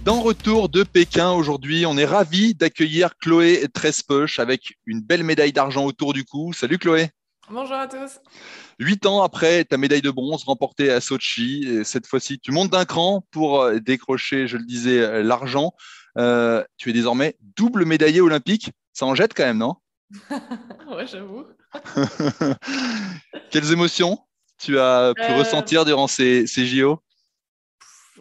[0.04, 5.54] Dans retour de Pékin aujourd'hui, on est ravi d'accueillir Chloé Trespoche avec une belle médaille
[5.54, 6.52] d'argent autour du cou.
[6.52, 7.08] Salut Chloé.
[7.50, 8.20] Bonjour à tous.
[8.78, 12.70] Huit ans après ta médaille de bronze remportée à Sochi, et cette fois-ci, tu montes
[12.70, 15.72] d'un cran pour euh, décrocher, je le disais, euh, l'argent.
[16.18, 18.72] Euh, tu es désormais double médaillé olympique.
[18.92, 19.76] Ça en jette quand même, non
[20.90, 21.44] Ouais, j'avoue.
[23.50, 24.18] Quelles émotions
[24.58, 27.00] tu as pu ressentir durant ces, ces JO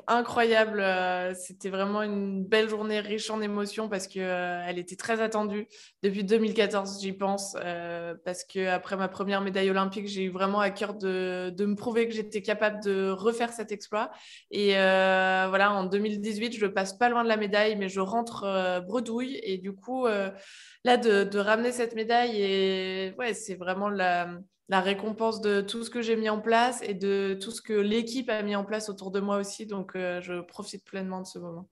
[0.07, 0.79] incroyable.
[0.79, 5.67] Euh, c'était vraiment une belle journée riche en émotions parce qu'elle euh, était très attendue.
[6.01, 7.55] Depuis 2014, j'y pense.
[7.59, 11.75] Euh, parce qu'après ma première médaille olympique, j'ai eu vraiment à cœur de, de me
[11.75, 14.11] prouver que j'étais capable de refaire cet exploit.
[14.51, 19.39] Et voilà, en 2018, je passe pas loin de la médaille, mais je rentre bredouille.
[19.43, 24.29] Et du coup, là, de, ramener cette médaille, c'est vraiment la
[24.69, 27.73] la récompense de tout ce que j'ai mis en place et de tout ce que
[27.73, 29.65] l'équipe a mis en place autour de moi aussi.
[29.65, 31.69] Donc, euh, je profite pleinement de ce moment.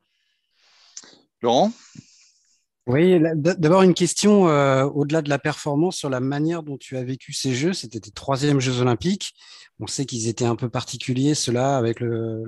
[1.41, 1.71] Laurent?
[2.87, 7.03] Oui, d'abord une question euh, au-delà de la performance sur la manière dont tu as
[7.03, 7.73] vécu ces Jeux.
[7.73, 9.33] C'était tes troisièmes Jeux olympiques.
[9.79, 12.43] On sait qu'ils étaient un peu particuliers, ceux-là, avec le,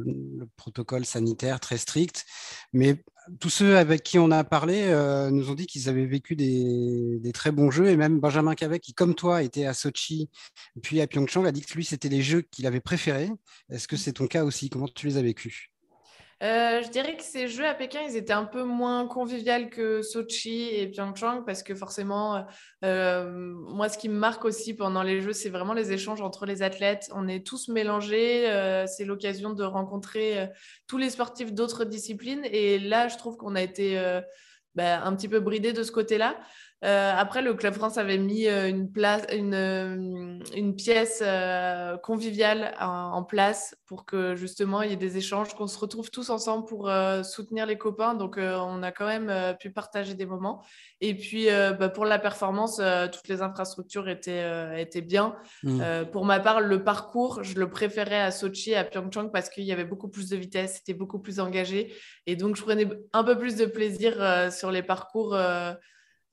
[0.56, 2.26] protocole sanitaire très strict.
[2.72, 3.04] Mais
[3.40, 7.32] tous ceux avec qui on a parlé euh, nous ont dit qu'ils avaient vécu des,
[7.34, 7.88] très bons jeux.
[7.88, 10.30] Et même Benjamin Cavet, qui comme toi était à Sochi
[10.82, 13.30] puis à Pyeongchang, a dit que lui c'était les jeux qu'il avait préférés.
[13.70, 14.70] Est-ce que c'est ton cas aussi?
[14.70, 15.70] Comment tu les as vécus?
[16.44, 20.04] Euh, je dirais que ces jeux à Pékin, ils étaient un peu moins conviviaux que
[20.04, 22.46] Sochi et Pyeongchang parce que forcément,
[22.86, 26.46] euh, moi, ce qui me marque aussi pendant les jeux, c'est vraiment les échanges entre
[26.46, 27.10] les athlètes.
[27.16, 28.50] On est tous mélangés.
[28.52, 30.50] Euh, c'est l'occasion de rencontrer
[30.86, 32.46] tous les sportifs d'autres disciplines.
[32.46, 34.00] Et là, je trouve qu'on a été
[34.76, 36.38] bah, un petit peu bridé de ce côté-là.
[36.84, 41.24] Euh, après, le Club France avait mis euh, une, place, une, euh, une pièce
[42.04, 46.30] conviviale en, place pour que justement il y ait des échanges, qu'on se retrouve tous
[46.30, 46.90] ensemble pour
[47.24, 48.14] soutenir les copains.
[48.14, 50.64] Donc, on a quand même pu partager des moments.
[51.02, 52.80] Et puis, bah, pour la performance,
[53.12, 55.36] toutes les infrastructures étaient, étaient bien.
[55.64, 56.06] Mmh.
[56.12, 59.72] pour ma part, le parcours, je le préférais à Sochi, à Pyeongchang, parce qu'il y
[59.72, 61.94] avait beaucoup plus de vitesse, c'était beaucoup plus engagé.
[62.28, 65.36] Et donc, je prenais un peu plus de plaisir sur les parcours.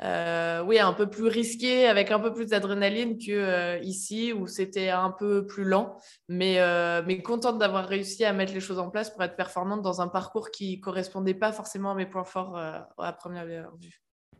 [0.03, 4.47] Euh, oui, un peu plus risqué, avec un peu plus d'adrénaline que euh, ici où
[4.47, 5.97] c'était un peu plus lent.
[6.29, 10.01] Mais, euh, contente d'avoir réussi à mettre les choses en place pour être performante dans
[10.01, 13.63] un parcours qui correspondait pas forcément à mes points forts à première vue.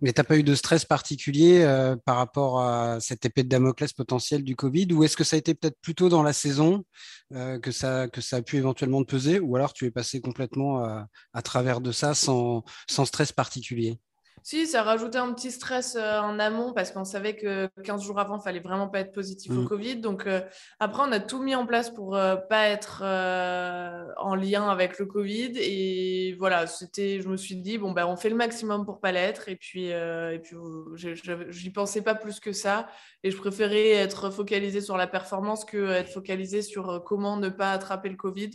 [0.03, 1.65] Mais tu n'as pas eu de stress particulier
[2.05, 4.93] par rapport à cette épée de Damoclès potentielle du Covid?
[4.93, 6.85] Ou est-ce que ça a été peut-être plutôt dans la saison
[7.31, 9.39] que, ça, a pu éventuellement te peser?
[9.39, 10.85] Ou alors tu es passé complètement
[11.33, 13.99] à travers de ça sans stress particulier?
[14.47, 18.19] Si, ça rajoutait un petit stress euh, en amont parce qu'on savait que 15 jours
[18.19, 19.69] avant, il fallait vraiment pas être positif au mm.
[19.69, 19.97] Covid.
[19.97, 20.43] Donc euh,
[20.79, 23.03] après, on a tout mis en place pour euh, pas être
[24.19, 25.53] en lien avec le Covid.
[25.57, 29.13] Et voilà, c'était, je me suis dit, bon, ben, on fait le maximum pour pas
[29.13, 29.49] l'être.
[29.49, 30.57] Et puis, et puis
[31.49, 32.87] j'y pensais pas plus que ça.
[33.23, 37.73] Et je préférais être focalisé sur la performance que être focalisé sur comment ne pas
[37.73, 38.51] attraper le Covid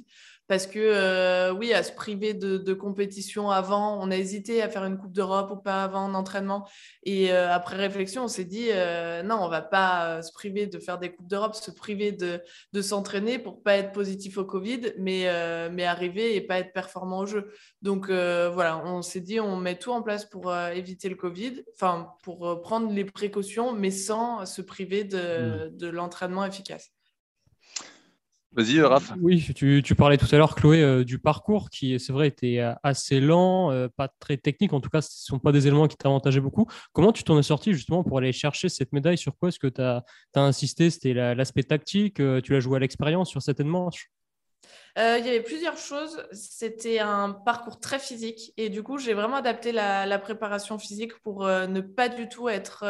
[0.49, 4.83] parce que euh, oui, à se priver de, compétition avant, on a hésité à faire
[4.83, 6.67] une Coupe d'Europe ou pas avant en entraînement.
[7.03, 10.79] Et euh, après réflexion, on s'est dit euh, non, on va pas se priver de
[10.79, 12.41] faire des Coupes d'Europe, se priver de,
[12.81, 15.27] s'entraîner pour pas être positif au Covid, mais,
[15.71, 17.51] mais arriver et pas être performant au jeu.
[17.83, 22.13] Donc voilà, on s'est dit on met tout en place pour éviter le Covid, enfin
[22.23, 25.89] pour prendre les précautions, mais sans se priver de mmh.
[25.89, 26.91] l'entraînement efficace.
[28.51, 29.13] Vas-y, Raph.
[29.21, 32.73] Oui, tu, parlais tout à l'heure, Chloé, euh, du parcours qui, c'est vrai, était euh,
[32.81, 34.73] assez lent, euh, pas très technique.
[34.73, 36.65] En tout cas, ce ne sont pas des éléments qui t'avantageaient beaucoup.
[36.91, 39.19] Comment tu t'en es sorti justement pour aller chercher cette médaille?
[39.19, 40.89] Sur quoi est-ce que tu as, insisté?
[40.89, 44.09] C'était l'aspect tactique Tu l'as joué à l'expérience sur cette manche
[44.97, 46.27] il y avait plusieurs choses.
[46.33, 51.17] C'était un parcours très physique et du coup, j'ai vraiment adapté la, la préparation physique
[51.21, 52.83] pour ne pas du tout être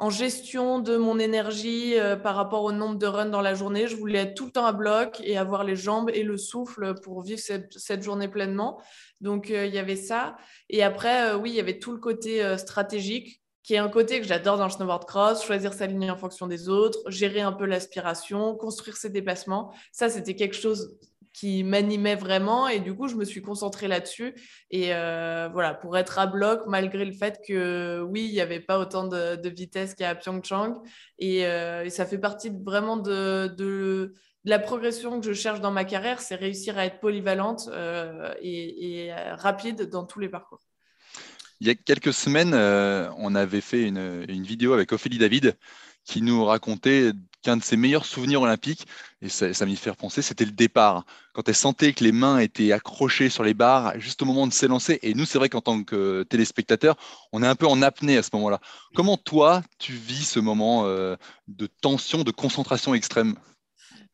[0.00, 3.86] en gestion de mon énergie euh, par rapport au nombre de runs dans la journée.
[3.86, 6.94] Je voulais être tout le temps à bloc et avoir les jambes et le souffle
[7.02, 8.80] pour vivre cette, journée pleinement.
[9.20, 10.38] Donc, euh, il y avait ça.
[10.70, 14.22] Et après, euh, oui, il y avait tout le côté stratégique, qui est un côté
[14.22, 17.52] que j'adore dans le snowboard cross, choisir sa ligne en fonction des autres, gérer un
[17.52, 19.74] peu l'aspiration, construire ses dépassements.
[19.92, 20.98] Ça, c'était quelque chose
[21.32, 22.68] qui m'animait vraiment.
[22.68, 24.34] Et du coup, je me suis concentrée là-dessus.
[24.70, 28.60] Et euh, voilà, pour être à bloc, malgré le fait que oui, il n'y avait
[28.60, 30.82] pas autant de, vitesse qu'à Pyeongchang.
[31.18, 34.14] Et, euh, ça fait partie vraiment de,
[34.44, 39.12] la progression que je cherche dans ma carrière, c'est réussir à être polyvalente euh, et,
[39.12, 40.62] rapide dans tous les parcours.
[41.60, 45.58] Il y a quelques semaines, on avait fait une vidéo avec Ophélie David
[46.04, 47.12] qui nous racontait
[47.42, 48.86] qu'un de ses meilleurs souvenirs olympiques,
[49.22, 51.04] et ça, m'y fait penser, c'était le départ.
[51.34, 54.52] Quand elle sentait que les mains étaient accrochées sur les barres, juste au moment de
[54.52, 54.98] s'élancer.
[55.02, 56.96] Et nous, c'est vrai qu'en tant que téléspectateur,
[57.32, 58.60] on est un peu en apnée à ce moment-là.
[58.94, 61.16] Comment toi, tu vis ce moment euh,
[61.48, 63.36] de tension, de concentration extrême?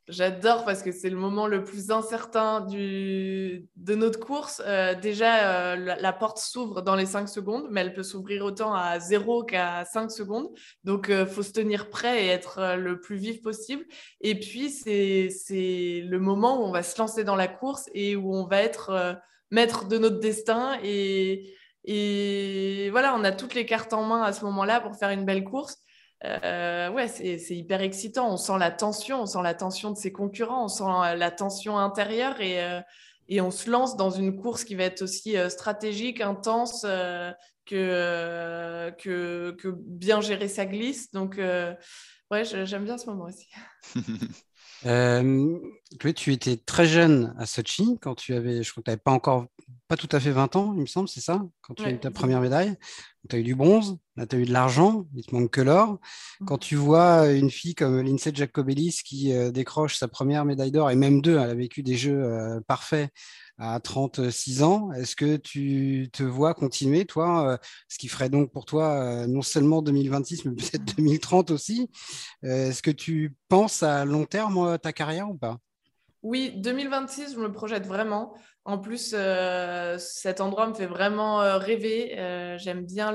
[0.09, 3.67] J'adore parce que c'est le moment le plus incertain du...
[3.75, 4.63] de notre course.
[4.65, 8.73] Euh, déjà, euh, la, porte s'ouvre dans les 5 secondes, mais elle peut s'ouvrir autant
[8.73, 10.49] à 0 qu'à 5 secondes.
[10.85, 13.85] Donc, il euh, faut se tenir prêt et être le plus vif possible.
[14.21, 18.33] Et puis, c'est le moment où on va se lancer dans la course et où
[18.33, 19.19] on va être
[19.51, 20.79] maître de notre destin.
[20.85, 21.53] Et,
[21.83, 25.25] et voilà, on a toutes les cartes en main à ce moment-là pour faire une
[25.25, 25.79] belle course.
[26.25, 28.33] Euh, ouais, c'est hyper excitant.
[28.33, 30.85] On sent la tension, on sent la tension de ses concurrents, on sent
[31.17, 32.81] la tension intérieure et, euh,
[33.29, 36.83] et on se lance dans une course qui va être aussi euh, stratégique, intense
[37.67, 41.11] que, que, que, bien gérer sa glisse.
[41.13, 41.39] Donc,
[42.31, 43.49] ouais, j'aime bien ce moment aussi.
[44.85, 45.59] Euh,
[46.15, 49.13] tu étais très jeune à Sochi quand tu avais, je crois que tu n'avais pas
[49.13, 49.47] encore,
[49.89, 51.43] pas tout à fait 20 ans, il me semble, c'est ça?
[51.63, 52.77] Quand tu as eu ta première médaille?
[53.29, 55.61] Tu as eu du bronze, là tu as eu de l'argent, il te manque que
[55.61, 55.99] l'or.
[56.41, 56.45] Mmh.
[56.47, 60.91] Quand tu vois une fille comme Lindsay Jacobellis qui euh, décroche sa première médaille d'or,
[60.91, 63.11] et même deux, elle a vécu des jeux euh, parfaits
[63.59, 64.93] à 36 ans.
[64.93, 67.57] Est-ce que tu te vois continuer, toi, euh,
[67.89, 71.89] ce qui ferait donc pour toi non seulement 2026, mais peut-être 2030 aussi
[72.45, 75.59] euh, Est-ce que tu penses à long terme ta carrière ou pas?
[76.27, 78.35] Oui, 2026, je me projette vraiment.
[78.65, 82.19] En plus, euh, cet endroit me fait vraiment euh, rêver.
[82.19, 83.13] Euh, j'aime bien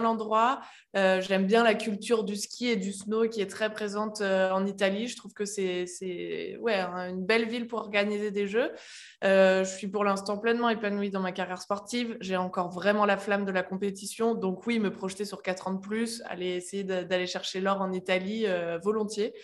[0.00, 0.62] l'endroit.
[0.94, 5.06] j'aime bien la culture du ski et du snow qui est très présente en Italie.
[5.06, 8.72] Je trouve que c'est, une belle ville pour organiser des jeux.
[9.22, 12.16] je suis pour l'instant pleinement épanouie dans ma carrière sportive.
[12.22, 14.34] J'ai encore vraiment la flamme de la compétition.
[14.34, 17.92] Donc oui, me projeter sur 4 ans de plus, aller essayer d'aller chercher l'or en
[17.92, 18.46] Italie
[18.82, 19.34] volontiers.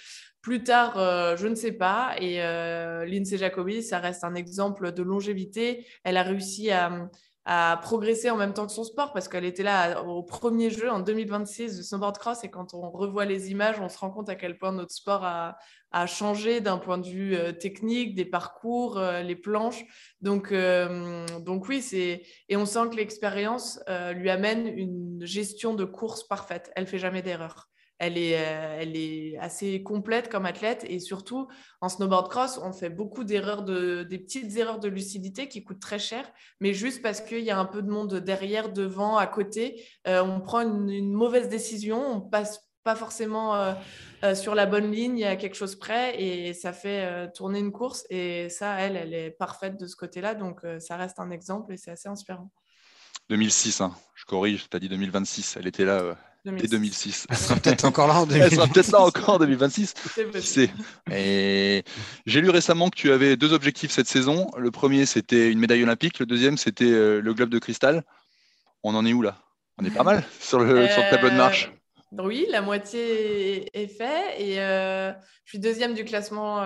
[0.45, 2.17] Plus tard, euh, je ne sais pas.
[2.21, 5.87] Et euh, Lindsay Jacobi, ça reste un exemple de longévité.
[6.05, 7.09] Elle a réussi à,
[7.81, 11.01] progresser en même temps que son sport parce qu'elle était là au premier jeu en
[11.01, 12.45] 2026 de snowboard cross.
[12.45, 15.25] Et quand on revoit les images, on se rend compte à quel point notre sport
[15.25, 15.57] a,
[16.07, 19.83] changé d'un point de vue euh, technique, des parcours, les planches.
[20.21, 23.81] Donc, donc oui, c'est et on sent que l'expérience
[24.15, 26.71] lui amène une gestion de course parfaite.
[26.77, 31.49] Elle fait jamais d'erreur elle est, euh, elle est assez complète comme athlète et surtout
[31.81, 35.81] en snowboard cross, on fait beaucoup d'erreurs, de, des petites erreurs de lucidité qui coûtent
[35.81, 36.31] très cher,
[36.61, 40.23] mais juste parce qu'il y a un peu de monde derrière, devant, à côté, euh,
[40.23, 45.37] on prend une, mauvaise décision, on passe pas forcément euh, sur la bonne ligne à
[45.37, 49.81] quelque chose près et ça fait tourner une course et ça, elle, elle est parfaite
[49.81, 52.51] de ce côté-là, donc ça reste un exemple et c'est assez inspirant.
[53.31, 53.95] 2006, hein.
[54.15, 56.15] je corrige, tu as dit 2026, elle était là
[56.45, 57.27] 2006.
[57.31, 58.45] Elle sera peut-être encore là en 2026.
[58.45, 59.95] Elle sera peut-être là encore en 2026.
[60.41, 60.71] C'est
[61.11, 61.85] Et
[62.27, 64.51] j'ai lu récemment que tu avais deux objectifs cette saison.
[64.59, 66.19] Le premier, c'était une médaille olympique.
[66.19, 68.05] Le deuxième, c'était euh, le globe de cristal.
[68.83, 69.39] On en est où là?
[69.79, 71.73] On est pas mal sur le, sur le tableau de marche.
[72.13, 75.11] Euh, oui, la moitié est fait et euh,
[75.45, 76.63] je suis deuxième du classement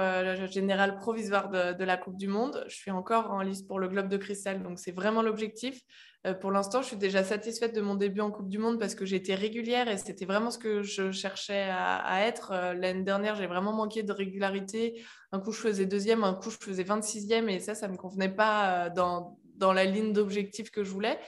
[0.49, 2.65] général provisoire de, de, la Coupe du Monde.
[2.69, 5.81] Je suis encore en liste pour le Globe de Cristal, donc c'est vraiment l'objectif.
[6.29, 8.95] Euh, pour l'instant, je suis déjà satisfaite de mon début en Coupe du Monde parce
[8.95, 12.53] que j'ai été régulière et c'était vraiment ce que je cherchais à, être.
[12.53, 15.03] Euh, l'année dernière, j'ai vraiment manqué de régularité.
[15.33, 17.99] Un coup, je faisais deuxième, un coup, je faisais 26e et ça, ça ne me
[17.99, 19.39] convenait pas euh, dans,
[19.73, 21.19] la ligne d'objectif que je voulais.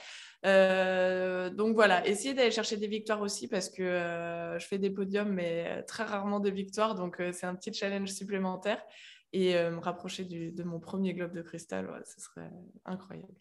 [0.43, 3.83] donc voilà, essayer d'aller chercher des victoires aussi parce que
[4.57, 8.81] je fais des podiums mais très rarement des victoires, donc c'est un petit challenge supplémentaire
[9.33, 12.49] et me rapprocher de mon premier globe de cristal, ce serait
[12.85, 13.35] incroyable.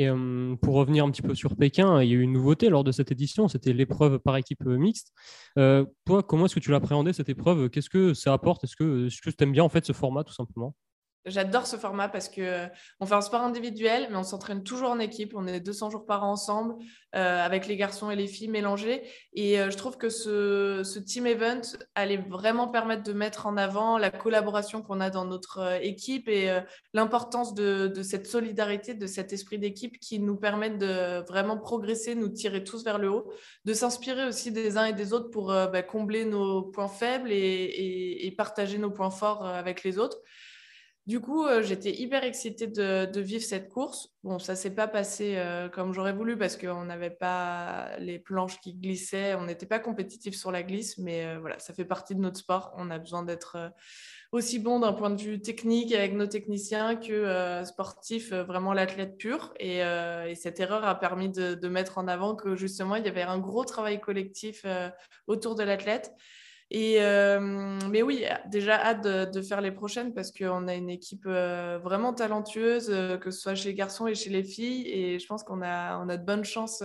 [0.00, 2.70] Et euh, pour revenir un petit peu sur Pékin, il y a eu une nouveauté
[2.70, 5.12] lors de cette édition, c'était l'épreuve par équipe euh, mixte.
[5.58, 7.68] Euh, toi, comment est-ce que tu l'appréhendais cette épreuve?
[7.68, 8.64] Qu'est-ce que ça apporte?
[8.64, 10.74] Est-ce que, tu aimes bien en fait ce format tout simplement?
[11.26, 12.66] J'adore ce format parce que euh,
[12.98, 15.34] on fait un sport individuel, mais on s'entraîne toujours en équipe.
[15.36, 16.76] On est 200 jours par an ensemble,
[17.14, 19.02] euh, avec les garçons et les filles mélangés.
[19.34, 21.60] Et euh, je trouve que ce, team event
[21.94, 26.58] allait vraiment permettre de mettre en avant la collaboration qu'on a dans notre équipe et
[26.94, 32.28] l'importance de, cette solidarité, de cet esprit d'équipe qui nous permet de vraiment progresser, nous
[32.28, 33.30] tirer tous vers le haut,
[33.66, 38.34] de s'inspirer aussi des uns et des autres pour bah, combler nos points faibles et
[38.36, 40.18] partager nos points forts avec les autres.
[41.06, 44.10] Du coup, euh, j'étais hyper excitée de, vivre cette course.
[44.22, 48.60] Bon, ça s'est pas passé euh, comme j'aurais voulu parce qu'on n'avait pas les planches
[48.60, 52.14] qui glissaient, on n'était pas compétitif sur la glisse, mais euh, voilà, ça fait partie
[52.14, 52.72] de notre sport.
[52.76, 53.72] On a besoin d'être
[54.30, 59.52] aussi bon d'un point de vue technique avec nos techniciens que sportif, vraiment l'athlète pur.
[59.58, 59.82] Et,
[60.36, 63.64] cette erreur a permis de, mettre en avant que justement, il y avait un gros
[63.64, 64.64] travail collectif
[65.26, 66.12] autour de l'athlète.
[66.70, 66.98] Et,
[67.88, 72.86] mais oui, déjà hâte de, faire les prochaines parce qu'on a une équipe vraiment talentueuse,
[73.20, 74.86] que ce soit chez les garçons et chez les filles.
[74.88, 76.82] Et je pense qu'on a, on a de bonnes chances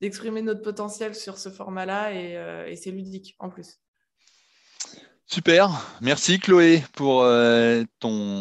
[0.00, 3.80] d'exprimer notre potentiel sur ce format-là et c'est ludique en plus.
[5.28, 5.70] Super,
[6.02, 7.22] merci Chloé pour
[7.98, 8.35] ton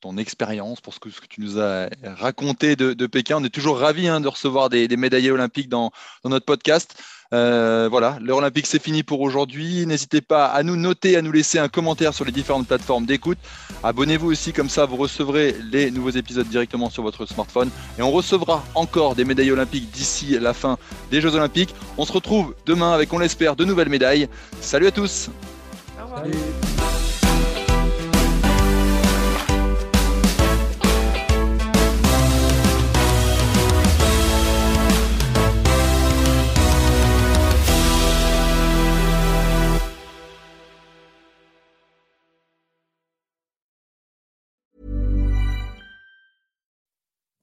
[0.00, 3.36] ton expérience, pour ce que, tu nous as raconté de, Pékin.
[3.38, 5.92] On est toujours ravis hein, de recevoir des, médaillés olympiques dans,
[6.24, 6.94] notre podcast.
[7.32, 9.86] Euh, voilà, l'heure olympique, c'est fini pour aujourd'hui.
[9.86, 13.38] N'hésitez pas à nous noter, à nous laisser un commentaire sur les différentes plateformes d'écoute.
[13.84, 17.70] Abonnez-vous aussi, comme ça vous recevrez les nouveaux épisodes directement sur votre smartphone.
[17.98, 20.76] Et on recevra encore des médailles olympiques d'ici la fin
[21.12, 21.74] des Jeux olympiques.
[21.98, 24.28] On se retrouve demain avec, on l'espère, de nouvelles médailles.
[24.60, 25.30] Salut à tous.
[26.10, 26.69] Revoir.